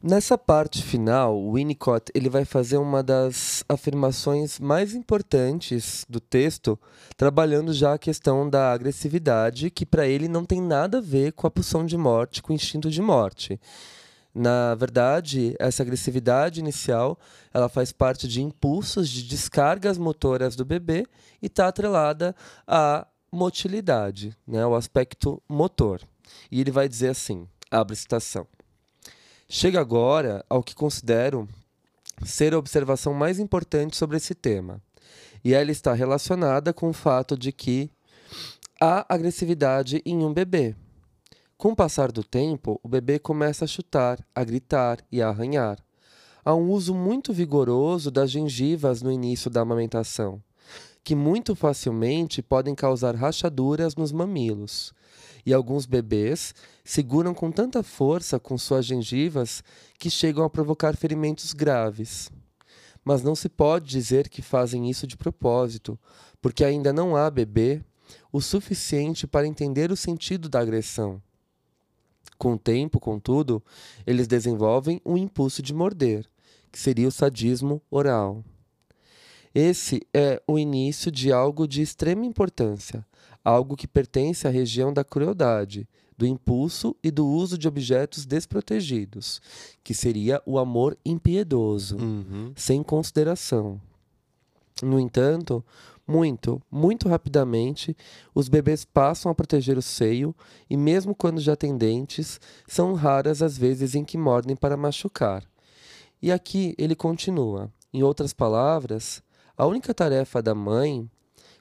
Nessa 0.00 0.38
parte 0.38 0.80
final, 0.80 1.36
o 1.36 1.54
Winnicott 1.54 2.12
ele 2.14 2.28
vai 2.28 2.44
fazer 2.44 2.76
uma 2.76 3.02
das 3.02 3.64
afirmações 3.68 4.60
mais 4.60 4.94
importantes 4.94 6.06
do 6.08 6.20
texto, 6.20 6.78
trabalhando 7.16 7.72
já 7.72 7.94
a 7.94 7.98
questão 7.98 8.48
da 8.48 8.72
agressividade, 8.72 9.70
que 9.70 9.84
para 9.84 10.06
ele 10.06 10.28
não 10.28 10.44
tem 10.44 10.62
nada 10.62 10.98
a 10.98 11.00
ver 11.00 11.32
com 11.32 11.48
a 11.48 11.50
pulsão 11.50 11.84
de 11.84 11.96
morte, 11.96 12.40
com 12.40 12.52
o 12.52 12.54
instinto 12.54 12.88
de 12.88 13.02
morte. 13.02 13.60
Na 14.32 14.72
verdade, 14.76 15.56
essa 15.58 15.82
agressividade 15.82 16.60
inicial, 16.60 17.18
ela 17.52 17.68
faz 17.68 17.90
parte 17.90 18.28
de 18.28 18.40
impulsos 18.40 19.08
de 19.08 19.24
descargas 19.24 19.98
motoras 19.98 20.54
do 20.54 20.64
bebê 20.64 21.06
e 21.42 21.46
está 21.46 21.66
atrelada 21.66 22.36
à 22.68 23.04
motilidade, 23.32 24.32
né, 24.46 24.64
o 24.64 24.76
aspecto 24.76 25.42
motor. 25.48 26.00
E 26.52 26.60
ele 26.60 26.70
vai 26.70 26.88
dizer 26.88 27.08
assim, 27.08 27.48
abre 27.68 27.96
citação. 27.96 28.46
Chega 29.50 29.80
agora 29.80 30.44
ao 30.46 30.62
que 30.62 30.74
considero 30.74 31.48
ser 32.22 32.52
a 32.52 32.58
observação 32.58 33.14
mais 33.14 33.38
importante 33.38 33.96
sobre 33.96 34.18
esse 34.18 34.34
tema. 34.34 34.82
E 35.42 35.54
ela 35.54 35.70
está 35.70 35.94
relacionada 35.94 36.74
com 36.74 36.90
o 36.90 36.92
fato 36.92 37.34
de 37.34 37.50
que 37.50 37.90
há 38.78 39.06
agressividade 39.08 40.02
em 40.04 40.22
um 40.22 40.34
bebê. 40.34 40.76
Com 41.56 41.70
o 41.70 41.76
passar 41.76 42.12
do 42.12 42.22
tempo, 42.22 42.78
o 42.82 42.88
bebê 42.88 43.18
começa 43.18 43.64
a 43.64 43.68
chutar, 43.68 44.22
a 44.34 44.44
gritar 44.44 44.98
e 45.10 45.22
a 45.22 45.30
arranhar. 45.30 45.78
Há 46.44 46.54
um 46.54 46.70
uso 46.70 46.94
muito 46.94 47.32
vigoroso 47.32 48.10
das 48.10 48.30
gengivas 48.30 49.00
no 49.00 49.10
início 49.10 49.50
da 49.50 49.62
amamentação, 49.62 50.42
que 51.02 51.14
muito 51.14 51.54
facilmente 51.54 52.42
podem 52.42 52.74
causar 52.74 53.14
rachaduras 53.14 53.96
nos 53.96 54.12
mamilos. 54.12 54.92
E 55.44 55.54
alguns 55.54 55.86
bebês 55.86 56.54
seguram 56.84 57.32
com 57.32 57.50
tanta 57.50 57.82
força 57.82 58.38
com 58.38 58.58
suas 58.58 58.84
gengivas 58.84 59.62
que 59.98 60.10
chegam 60.10 60.44
a 60.44 60.50
provocar 60.50 60.96
ferimentos 60.96 61.52
graves. 61.52 62.30
Mas 63.04 63.22
não 63.22 63.34
se 63.34 63.48
pode 63.48 63.86
dizer 63.86 64.28
que 64.28 64.42
fazem 64.42 64.90
isso 64.90 65.06
de 65.06 65.16
propósito, 65.16 65.98
porque 66.42 66.64
ainda 66.64 66.92
não 66.92 67.16
há 67.16 67.30
bebê 67.30 67.82
o 68.32 68.40
suficiente 68.40 69.26
para 69.26 69.46
entender 69.46 69.90
o 69.90 69.96
sentido 69.96 70.48
da 70.48 70.60
agressão. 70.60 71.22
Com 72.36 72.52
o 72.52 72.58
tempo, 72.58 73.00
contudo, 73.00 73.62
eles 74.06 74.28
desenvolvem 74.28 75.00
o 75.04 75.16
impulso 75.16 75.60
de 75.60 75.74
morder, 75.74 76.26
que 76.70 76.78
seria 76.78 77.08
o 77.08 77.12
sadismo 77.12 77.82
oral. 77.90 78.44
Esse 79.60 80.06
é 80.14 80.40
o 80.46 80.56
início 80.56 81.10
de 81.10 81.32
algo 81.32 81.66
de 81.66 81.82
extrema 81.82 82.24
importância, 82.24 83.04
algo 83.44 83.76
que 83.76 83.88
pertence 83.88 84.46
à 84.46 84.50
região 84.50 84.92
da 84.92 85.02
crueldade, 85.02 85.88
do 86.16 86.24
impulso 86.24 86.94
e 87.02 87.10
do 87.10 87.26
uso 87.26 87.58
de 87.58 87.66
objetos 87.66 88.24
desprotegidos, 88.24 89.40
que 89.82 89.92
seria 89.92 90.40
o 90.46 90.60
amor 90.60 90.96
impiedoso, 91.04 91.96
Uhum. 91.96 92.52
sem 92.54 92.84
consideração. 92.84 93.80
No 94.80 95.00
entanto, 95.00 95.64
muito, 96.06 96.62
muito 96.70 97.08
rapidamente, 97.08 97.96
os 98.32 98.48
bebês 98.48 98.84
passam 98.84 99.28
a 99.28 99.34
proteger 99.34 99.76
o 99.76 99.82
seio 99.82 100.32
e, 100.70 100.76
mesmo 100.76 101.16
quando 101.16 101.40
já 101.40 101.56
têm 101.56 101.76
dentes, 101.76 102.40
são 102.68 102.94
raras 102.94 103.42
as 103.42 103.58
vezes 103.58 103.96
em 103.96 104.04
que 104.04 104.16
mordem 104.16 104.54
para 104.54 104.76
machucar. 104.76 105.42
E 106.22 106.30
aqui 106.30 106.76
ele 106.78 106.94
continua. 106.94 107.72
Em 107.92 108.04
outras 108.04 108.32
palavras, 108.32 109.20
a 109.58 109.66
única 109.66 109.92
tarefa 109.92 110.40
da 110.40 110.54
mãe, 110.54 111.10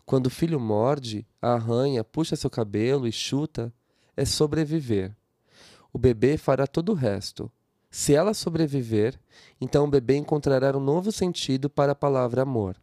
quando 0.06 0.28
o 0.28 0.30
filho 0.30 0.60
morde, 0.60 1.26
arranha, 1.42 2.04
puxa 2.04 2.36
seu 2.36 2.48
cabelo 2.48 3.08
e 3.08 3.12
chuta, 3.12 3.74
é 4.16 4.24
sobreviver. 4.24 5.16
O 5.92 5.98
bebê 5.98 6.38
fará 6.38 6.68
todo 6.68 6.92
o 6.92 6.96
resto. 6.96 7.52
Se 7.90 8.14
ela 8.14 8.36
sobreviver, 8.36 9.20
então 9.60 9.86
o 9.86 9.90
bebê 9.90 10.16
encontrará 10.16 10.78
um 10.78 10.80
novo 10.80 11.12
sentido 11.12 11.72
para 11.72 11.94
a 11.94 11.96
palavra 11.96 12.44
amor. 12.44 12.78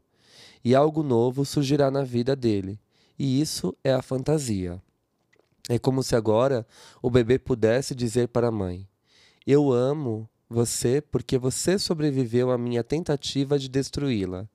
E 0.64 0.74
algo 0.74 1.04
novo 1.04 1.44
surgirá 1.44 1.92
na 1.92 2.02
vida 2.02 2.34
dele. 2.34 2.80
E 3.16 3.40
isso 3.40 3.76
é 3.84 3.92
a 3.92 4.02
fantasia. 4.02 4.82
É 5.68 5.78
como 5.78 6.02
se 6.02 6.16
agora 6.16 6.66
o 7.00 7.08
bebê 7.08 7.38
pudesse 7.38 7.94
dizer 7.94 8.26
para 8.28 8.48
a 8.48 8.52
mãe: 8.52 8.88
Eu 9.46 9.72
amo 9.72 10.28
você 10.50 11.00
porque 11.00 11.38
você 11.38 11.78
sobreviveu 11.78 12.50
à 12.50 12.58
minha 12.58 12.82
tentativa 12.82 13.56
de 13.56 13.68
destruí-la. 13.68 14.48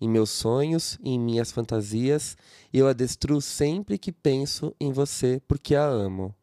Em 0.00 0.08
meus 0.08 0.30
sonhos 0.30 0.98
e 1.02 1.10
em 1.10 1.18
minhas 1.18 1.50
fantasias, 1.50 2.36
eu 2.72 2.86
a 2.86 2.92
destruo 2.92 3.40
sempre 3.40 3.98
que 3.98 4.12
penso 4.12 4.74
em 4.80 4.92
você 4.92 5.40
porque 5.46 5.74
a 5.74 5.84
amo. 5.84 6.34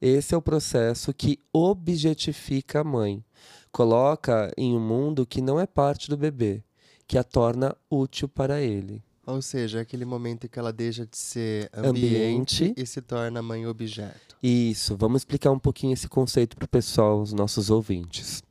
Esse 0.00 0.34
é 0.34 0.36
o 0.36 0.42
processo 0.42 1.12
que 1.14 1.38
objetifica 1.52 2.80
a 2.80 2.84
mãe, 2.84 3.24
coloca 3.72 4.52
em 4.56 4.74
um 4.74 4.80
mundo 4.80 5.26
que 5.26 5.40
não 5.40 5.58
é 5.58 5.66
parte 5.66 6.08
do 6.08 6.16
bebê, 6.16 6.62
que 7.06 7.16
a 7.16 7.24
torna 7.24 7.76
útil 7.90 8.28
para 8.28 8.60
ele. 8.60 9.02
Ou 9.26 9.40
seja, 9.40 9.78
é 9.78 9.80
aquele 9.80 10.04
momento 10.04 10.44
em 10.44 10.48
que 10.48 10.58
ela 10.58 10.72
deixa 10.72 11.06
de 11.06 11.16
ser 11.16 11.70
Ambiente. 11.72 12.64
ambiente, 12.64 12.74
e 12.76 12.86
se 12.86 13.00
torna 13.00 13.40
mãe 13.40 13.66
objeto. 13.66 14.36
Isso, 14.42 14.96
vamos 14.96 15.22
explicar 15.22 15.50
um 15.50 15.58
pouquinho 15.58 15.94
esse 15.94 16.08
conceito 16.08 16.56
para 16.56 16.66
o 16.66 16.68
pessoal, 16.68 17.20
os 17.22 17.32
nossos 17.32 17.70
ouvintes. 17.70 18.42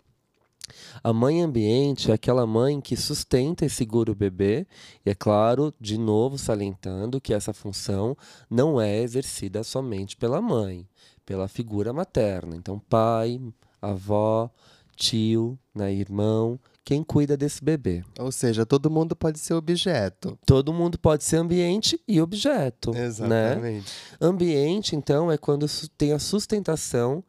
A 1.03 1.11
mãe 1.11 1.41
ambiente 1.41 2.11
é 2.11 2.13
aquela 2.13 2.47
mãe 2.47 2.79
que 2.79 2.95
sustenta 2.95 3.65
e 3.65 3.69
segura 3.69 4.09
o 4.09 4.15
bebê, 4.15 4.65
e 5.05 5.09
é 5.09 5.13
claro, 5.13 5.73
de 5.77 5.97
novo 5.97 6.37
salientando 6.37 7.19
que 7.19 7.33
essa 7.33 7.51
função 7.51 8.15
não 8.49 8.79
é 8.79 9.01
exercida 9.01 9.63
somente 9.63 10.15
pela 10.15 10.41
mãe, 10.41 10.87
pela 11.25 11.49
figura 11.49 11.91
materna. 11.91 12.55
Então, 12.55 12.79
pai, 12.79 13.41
avó, 13.81 14.49
tio, 14.95 15.59
né, 15.75 15.93
irmão, 15.93 16.57
quem 16.85 17.03
cuida 17.03 17.35
desse 17.35 17.61
bebê. 17.61 18.01
Ou 18.17 18.31
seja, 18.31 18.65
todo 18.65 18.89
mundo 18.89 19.13
pode 19.13 19.39
ser 19.39 19.55
objeto. 19.55 20.39
Todo 20.45 20.71
mundo 20.71 20.97
pode 20.97 21.25
ser 21.25 21.35
ambiente 21.35 21.99
e 22.07 22.21
objeto. 22.21 22.91
Né? 22.91 23.05
Exatamente. 23.05 23.93
Ambiente, 24.21 24.95
então, 24.95 25.29
é 25.29 25.37
quando 25.37 25.65
tem 25.97 26.13
a 26.13 26.19
sustentação 26.19 27.23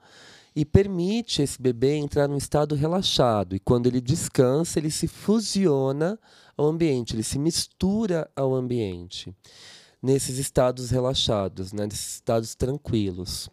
e 0.55 0.65
permite 0.65 1.43
esse 1.43 1.61
bebê 1.61 1.97
entrar 1.97 2.29
num 2.29 2.37
estado 2.37 2.75
relaxado. 2.75 3.57
E 3.57 3.59
quando 3.59 3.87
ele 3.87 4.01
descansa, 4.01 4.79
ele 4.79 4.91
se 4.91 5.09
fusiona 5.09 6.19
ao 6.57 6.67
ambiente, 6.67 7.15
ele 7.15 7.25
se 7.25 7.39
mistura 7.39 8.31
ao 8.37 8.55
ambiente. 8.55 9.35
Nesses 10.01 10.39
estados 10.39 10.91
relaxados, 10.91 11.73
né? 11.73 11.87
nesses 11.87 12.17
estados 12.17 12.55
tranquilos. 12.55 13.51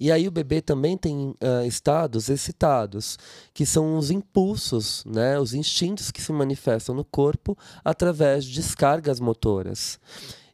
E 0.00 0.10
aí 0.10 0.26
o 0.26 0.32
bebê 0.32 0.60
também 0.60 0.96
tem 0.96 1.34
ah, 1.40 1.66
estados 1.66 2.28
excitados, 2.28 3.18
que 3.52 3.66
são 3.66 3.96
os 3.96 4.10
impulsos, 4.10 5.04
né? 5.04 5.38
os 5.38 5.54
instintos 5.54 6.10
que 6.10 6.22
se 6.22 6.32
manifestam 6.32 6.94
no 6.94 7.04
corpo 7.04 7.56
através 7.84 8.44
de 8.44 8.54
descargas 8.54 9.20
motoras. 9.20 10.00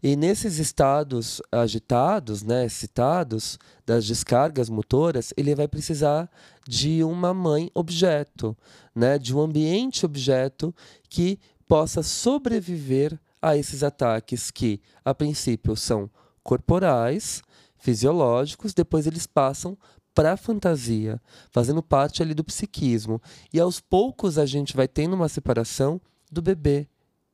E 0.00 0.14
nesses 0.14 0.58
estados 0.58 1.42
agitados, 1.50 2.42
né, 2.42 2.64
excitados, 2.64 3.58
das 3.84 4.06
descargas 4.06 4.68
motoras, 4.68 5.34
ele 5.36 5.54
vai 5.54 5.66
precisar 5.66 6.30
de 6.66 7.02
uma 7.02 7.34
mãe 7.34 7.70
objeto, 7.74 8.56
né, 8.94 9.18
de 9.18 9.34
um 9.34 9.40
ambiente 9.40 10.06
objeto 10.06 10.74
que 11.08 11.38
possa 11.66 12.02
sobreviver 12.02 13.18
a 13.42 13.56
esses 13.56 13.82
ataques 13.82 14.50
que, 14.50 14.80
a 15.04 15.12
princípio, 15.12 15.76
são 15.76 16.08
corporais, 16.42 17.42
fisiológicos, 17.76 18.74
depois 18.74 19.06
eles 19.06 19.26
passam 19.26 19.76
para 20.14 20.32
a 20.32 20.36
fantasia, 20.36 21.20
fazendo 21.50 21.82
parte 21.82 22.22
ali 22.22 22.34
do 22.34 22.44
psiquismo. 22.44 23.20
E 23.52 23.60
aos 23.60 23.80
poucos 23.80 24.38
a 24.38 24.46
gente 24.46 24.76
vai 24.76 24.88
tendo 24.88 25.14
uma 25.14 25.28
separação 25.28 26.00
do 26.30 26.42
bebê 26.42 26.88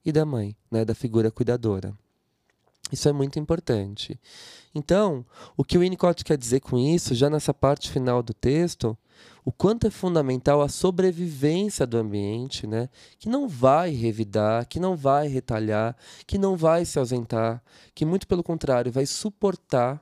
e 0.05 0.13
da 0.13 0.25
mãe, 0.25 0.57
né, 0.71 0.85
da 0.85 0.95
figura 0.95 1.31
cuidadora. 1.31 1.95
Isso 2.95 3.09
é 3.09 3.13
muito 3.13 3.41
importante. 3.41 4.19
Então, 4.73 5.27
o 5.57 5.65
que 5.65 5.77
o 5.77 5.81
Winnicott 5.81 6.25
quer 6.25 6.39
dizer 6.39 6.61
com 6.61 6.79
isso, 6.79 7.13
já 7.13 7.29
nessa 7.29 7.53
parte 7.53 7.91
final 7.91 8.23
do 8.23 8.33
texto, 8.33 8.97
o 9.45 9.51
quanto 9.51 9.89
é 9.89 9.91
fundamental 9.91 10.63
a 10.63 10.69
sobrevivência 10.69 11.85
do 11.85 11.99
ambiente, 11.99 12.69
né? 12.69 12.89
que 13.19 13.29
não 13.29 13.49
vai 13.49 13.91
revidar, 13.91 14.67
que 14.69 14.79
não 14.79 14.95
vai 14.95 15.27
retalhar, 15.27 15.97
que 16.25 16.39
não 16.39 16.57
vai 16.57 16.85
se 16.85 16.97
ausentar, 16.97 17.61
que 17.97 18.05
muito 18.05 18.29
pelo 18.29 18.45
contrário 18.45 18.93
vai 18.93 19.07
suportar 19.07 20.01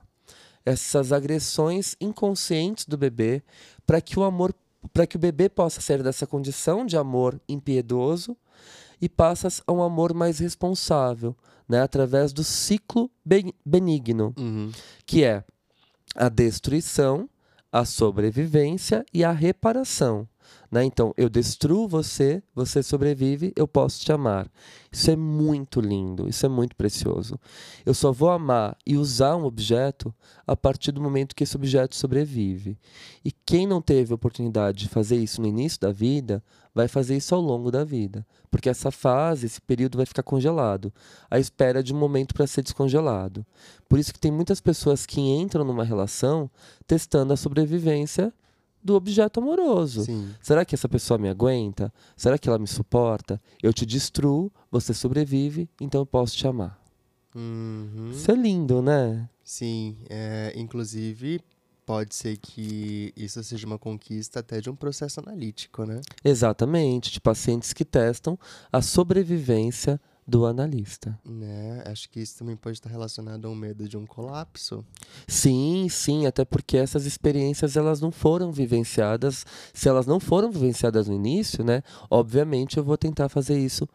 essas 0.63 1.11
agressões 1.11 1.95
inconscientes 1.99 2.85
do 2.85 2.95
bebê 2.95 3.41
para 3.87 3.99
que 3.99 4.19
o 4.19 4.23
amor 4.23 4.53
para 4.93 5.07
que 5.07 5.15
o 5.15 5.19
bebê 5.19 5.47
possa 5.47 5.79
sair 5.79 6.03
dessa 6.03 6.27
condição 6.27 6.85
de 6.85 6.97
amor 6.97 7.39
impiedoso 7.47 8.35
e 9.03 9.09
passa 9.09 9.49
a 9.67 9.71
um 9.73 9.83
amor 9.83 10.13
mais 10.13 10.39
responsável, 10.39 11.35
né, 11.67 11.81
através 11.81 12.31
do 12.31 12.41
ciclo 12.41 13.11
ben- 13.25 13.53
benigno, 13.65 14.33
Uhum. 14.39 14.71
que 15.05 15.25
é 15.25 15.43
a 16.15 16.29
destruição, 16.29 17.29
a 17.69 17.83
sobrevivência 17.83 19.05
e 19.13 19.21
a 19.21 19.31
reparação. 19.33 20.25
Né? 20.73 20.83
Então, 20.85 21.13
eu 21.15 21.29
destruo 21.29 21.87
você, 21.87 22.41
você 22.55 22.81
sobrevive, 22.81 23.53
eu 23.55 23.67
posso 23.67 24.03
te 24.03 24.11
amar. 24.11 24.49
Isso 24.91 25.11
é 25.11 25.15
muito 25.15 25.79
lindo, 25.79 26.27
isso 26.27 26.47
é 26.47 26.49
muito 26.49 26.75
precioso. 26.75 27.39
Eu 27.85 27.93
só 27.93 28.11
vou 28.11 28.31
amar 28.31 28.75
e 28.83 28.97
usar 28.97 29.35
um 29.35 29.43
objeto 29.43 30.11
a 30.47 30.55
partir 30.55 30.91
do 30.91 30.99
momento 30.99 31.35
que 31.35 31.43
esse 31.43 31.55
objeto 31.55 31.95
sobrevive. 31.95 32.75
E 33.23 33.31
quem 33.31 33.67
não 33.67 33.83
teve 33.83 34.15
oportunidade 34.15 34.79
de 34.79 34.89
fazer 34.89 35.17
isso 35.17 35.41
no 35.41 35.47
início 35.47 35.79
da 35.79 35.91
vida, 35.91 36.43
vai 36.73 36.87
fazer 36.87 37.17
isso 37.17 37.35
ao 37.35 37.41
longo 37.41 37.69
da 37.69 37.83
vida. 37.83 38.25
Porque 38.49 38.67
essa 38.67 38.89
fase, 38.89 39.45
esse 39.45 39.61
período 39.61 39.97
vai 39.97 40.07
ficar 40.07 40.23
congelado, 40.23 40.91
à 41.29 41.37
espera 41.37 41.83
de 41.83 41.93
um 41.93 41.99
momento 41.99 42.33
para 42.33 42.47
ser 42.47 42.63
descongelado. 42.63 43.45
Por 43.87 43.99
isso 43.99 44.11
que 44.11 44.19
tem 44.19 44.31
muitas 44.31 44.59
pessoas 44.59 45.05
que 45.05 45.21
entram 45.21 45.63
numa 45.63 45.83
relação 45.83 46.49
testando 46.87 47.31
a 47.31 47.37
sobrevivência 47.37 48.33
do 48.83 48.95
objeto 48.95 49.39
amoroso. 49.39 50.03
Sim. 50.03 50.29
Será 50.41 50.65
que 50.65 50.75
essa 50.75 50.89
pessoa 50.89 51.17
me 51.17 51.29
aguenta? 51.29 51.91
Será 52.15 52.37
que 52.37 52.47
ela 52.49 52.59
me 52.59 52.67
suporta? 52.67 53.41
Eu 53.61 53.71
te 53.71 53.85
destruo, 53.85 54.51
você 54.69 54.93
sobrevive, 54.93 55.69
então 55.79 56.01
eu 56.01 56.05
posso 56.05 56.35
te 56.35 56.47
amar. 56.47 56.79
Uhum. 57.35 58.11
Isso 58.11 58.29
é 58.29 58.35
lindo, 58.35 58.81
né? 58.81 59.29
Sim, 59.43 59.97
é, 60.09 60.53
inclusive 60.55 61.41
pode 61.85 62.15
ser 62.15 62.37
que 62.37 63.13
isso 63.15 63.43
seja 63.43 63.67
uma 63.67 63.77
conquista 63.77 64.39
até 64.39 64.61
de 64.61 64.69
um 64.69 64.75
processo 64.75 65.19
analítico, 65.19 65.85
né? 65.85 65.99
Exatamente, 66.23 67.11
de 67.11 67.19
pacientes 67.19 67.73
que 67.73 67.83
testam 67.83 68.39
a 68.71 68.81
sobrevivência 68.81 69.99
do 70.25 70.45
analista. 70.45 71.17
né? 71.25 71.83
Acho 71.85 72.09
que 72.09 72.19
isso 72.19 72.37
também 72.37 72.55
pode 72.55 72.77
estar 72.77 72.89
relacionado 72.89 73.47
ao 73.47 73.53
medo 73.53 73.87
de 73.87 73.97
um 73.97 74.05
colapso. 74.05 74.85
Sim, 75.27 75.87
sim, 75.89 76.25
até 76.25 76.45
porque 76.45 76.77
essas 76.77 77.05
experiências 77.05 77.75
elas 77.75 77.99
não 77.99 78.11
foram 78.11 78.51
vivenciadas. 78.51 79.45
Se 79.73 79.89
elas 79.89 80.05
não 80.05 80.19
foram 80.19 80.51
vivenciadas 80.51 81.07
no 81.07 81.13
início, 81.13 81.63
né? 81.63 81.83
Obviamente 82.09 82.77
eu 82.77 82.83
vou 82.83 82.97
tentar 82.97 83.29
fazer 83.29 83.59
isso 83.59 83.87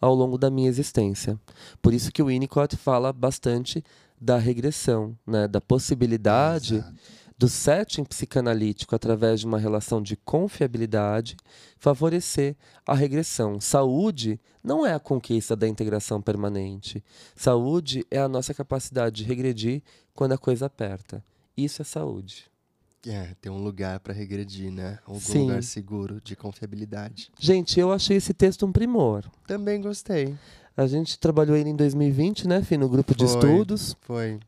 ao 0.00 0.14
longo 0.14 0.36
da 0.36 0.50
minha 0.50 0.68
existência. 0.68 1.38
Por 1.80 1.94
isso 1.94 2.12
que 2.12 2.22
o 2.22 2.26
Winnicott 2.26 2.76
fala 2.76 3.12
bastante 3.12 3.82
da 4.20 4.38
regressão, 4.38 5.16
né? 5.26 5.46
Da 5.46 5.60
possibilidade 5.60 6.84
do 7.38 7.48
setting 7.48 8.04
psicanalítico 8.04 8.94
através 8.94 9.40
de 9.40 9.46
uma 9.46 9.58
relação 9.58 10.00
de 10.00 10.16
confiabilidade 10.16 11.36
favorecer 11.78 12.56
a 12.86 12.94
regressão. 12.94 13.60
Saúde 13.60 14.40
não 14.64 14.86
é 14.86 14.94
a 14.94 15.00
conquista 15.00 15.54
da 15.54 15.68
integração 15.68 16.20
permanente. 16.20 17.04
Saúde 17.34 18.06
é 18.10 18.18
a 18.18 18.28
nossa 18.28 18.54
capacidade 18.54 19.16
de 19.16 19.24
regredir 19.24 19.82
quando 20.14 20.32
a 20.32 20.38
coisa 20.38 20.66
aperta. 20.66 21.22
Isso 21.56 21.82
é 21.82 21.84
saúde. 21.84 22.50
É, 23.06 23.36
ter 23.40 23.50
um 23.50 23.62
lugar 23.62 24.00
para 24.00 24.12
regredir, 24.12 24.72
né? 24.72 24.98
Algum 25.06 25.20
Sim. 25.20 25.42
lugar 25.42 25.62
seguro, 25.62 26.20
de 26.24 26.34
confiabilidade. 26.34 27.30
Gente, 27.38 27.78
eu 27.78 27.92
achei 27.92 28.16
esse 28.16 28.34
texto 28.34 28.66
um 28.66 28.72
primor. 28.72 29.24
Também 29.46 29.80
gostei. 29.80 30.34
A 30.76 30.86
gente 30.86 31.18
trabalhou 31.18 31.56
ele 31.56 31.70
em 31.70 31.76
2020, 31.76 32.48
né, 32.48 32.62
Fih, 32.62 32.76
no 32.76 32.88
grupo 32.88 33.14
de 33.14 33.24
Foi. 33.24 33.34
estudos. 33.34 33.96
Foi. 34.00 34.40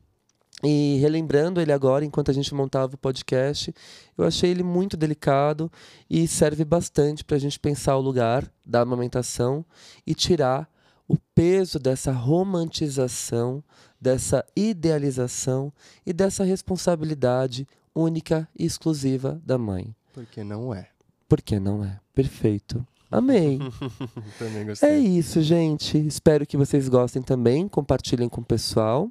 E 0.63 0.99
relembrando 1.01 1.61
ele 1.61 1.73
agora, 1.73 2.05
enquanto 2.05 2.31
a 2.31 2.35
gente 2.35 2.53
montava 2.53 2.95
o 2.95 2.99
podcast, 2.99 3.73
eu 4.17 4.25
achei 4.25 4.51
ele 4.51 4.65
muito 4.65 4.97
delicado 4.97 5.71
e 6.11 6.27
serve 6.27 6.65
bastante 6.65 7.25
para 7.25 7.37
a 7.37 7.41
gente 7.41 7.61
pensar 7.61 7.97
o 7.97 8.01
lugar 8.01 8.51
da 8.67 8.81
amamentação 8.81 9.65
e 10.05 10.15
tirar 10.15 10.69
o 11.07 11.17
peso 11.35 11.79
dessa 11.79 12.11
romantização, 12.11 13.63
dessa 14.01 14.45
idealização 14.57 15.73
e 16.05 16.13
dessa 16.13 16.43
responsabilidade 16.43 17.67
única 17.95 18.49
e 18.59 18.65
exclusiva 18.65 19.41
da 19.45 19.57
mãe. 19.57 19.95
Porque 20.13 20.43
não 20.43 20.75
é. 20.75 20.89
Porque 21.29 21.61
não 21.61 21.85
é 21.85 22.01
perfeito. 22.13 22.85
Amei. 23.11 23.59
Também 24.39 24.67
gostei. 24.67 24.89
É 24.89 24.99
isso, 24.99 25.41
gente. 25.41 25.97
Espero 25.99 26.47
que 26.47 26.57
vocês 26.57 26.89
gostem 26.89 27.23
também. 27.23 27.67
Compartilhem 27.67 28.29
com 28.29 28.43
o 28.43 28.45
pessoal. 28.45 29.11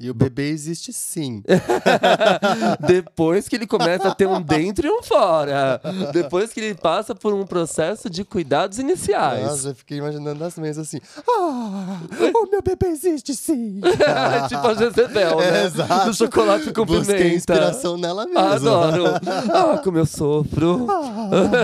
E 0.00 0.08
o 0.08 0.14
bebê 0.14 0.48
existe 0.48 0.94
sim. 0.94 1.42
Depois 2.86 3.46
que 3.46 3.56
ele 3.56 3.66
começa 3.66 4.08
a 4.08 4.14
ter 4.14 4.26
um 4.26 4.40
dentro 4.40 4.86
e 4.86 4.90
um 4.90 5.02
fora. 5.02 5.78
Depois 6.10 6.54
que 6.54 6.60
ele 6.60 6.74
passa 6.74 7.14
por 7.14 7.34
um 7.34 7.44
processo 7.44 8.08
de 8.08 8.24
cuidados 8.24 8.78
iniciais. 8.78 9.44
Nossa, 9.44 9.68
eu 9.68 9.74
fiquei 9.74 9.98
imaginando 9.98 10.42
as 10.42 10.56
mesas 10.56 10.88
assim. 10.88 11.00
Ah, 11.28 12.00
o 12.34 12.50
meu 12.50 12.62
bebê 12.62 12.86
existe 12.86 13.34
sim. 13.34 13.80
tipo 14.48 14.66
a 14.66 14.72
Jezebel, 14.72 15.36
né? 15.36 15.60
É, 15.60 15.66
exato. 15.66 16.06
Do 16.06 16.14
chocolate 16.14 16.72
com 16.72 16.86
Busquei 16.86 17.16
pimenta. 17.16 17.36
inspiração 17.36 17.98
nela 17.98 18.24
mesmo. 18.24 18.38
Adoro. 18.38 19.04
Ah, 19.52 19.80
como 19.84 19.98
eu 19.98 20.06
sofro. 20.06 20.86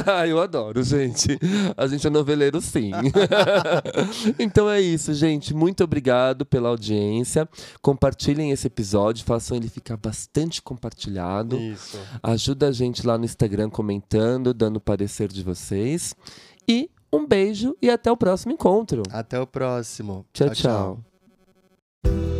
Ah, 0.06 0.26
eu 0.26 0.40
adoro, 0.40 0.82
gente. 0.82 1.38
A 1.76 1.86
gente 1.86 2.06
é 2.06 2.10
noveleiro, 2.10 2.60
sim. 2.60 2.92
então 4.38 4.68
é 4.70 4.80
isso, 4.80 5.12
gente. 5.14 5.52
Muito 5.54 5.82
obrigado 5.82 6.46
pela 6.46 6.68
audiência. 6.68 7.48
Compartilhem 8.26 8.50
esse 8.50 8.66
episódio, 8.66 9.24
façam 9.24 9.56
ele 9.56 9.68
ficar 9.68 9.96
bastante 9.96 10.60
compartilhado. 10.60 11.56
Isso. 11.56 11.96
Ajuda 12.20 12.66
a 12.66 12.72
gente 12.72 13.06
lá 13.06 13.16
no 13.16 13.24
Instagram 13.24 13.70
comentando, 13.70 14.52
dando 14.52 14.78
o 14.78 14.80
parecer 14.80 15.28
de 15.28 15.44
vocês. 15.44 16.12
E 16.68 16.90
um 17.12 17.24
beijo 17.24 17.76
e 17.80 17.88
até 17.88 18.10
o 18.10 18.16
próximo 18.16 18.52
encontro. 18.52 19.04
Até 19.12 19.38
o 19.38 19.46
próximo. 19.46 20.26
tchau. 20.32 20.50
tchau. 20.50 22.35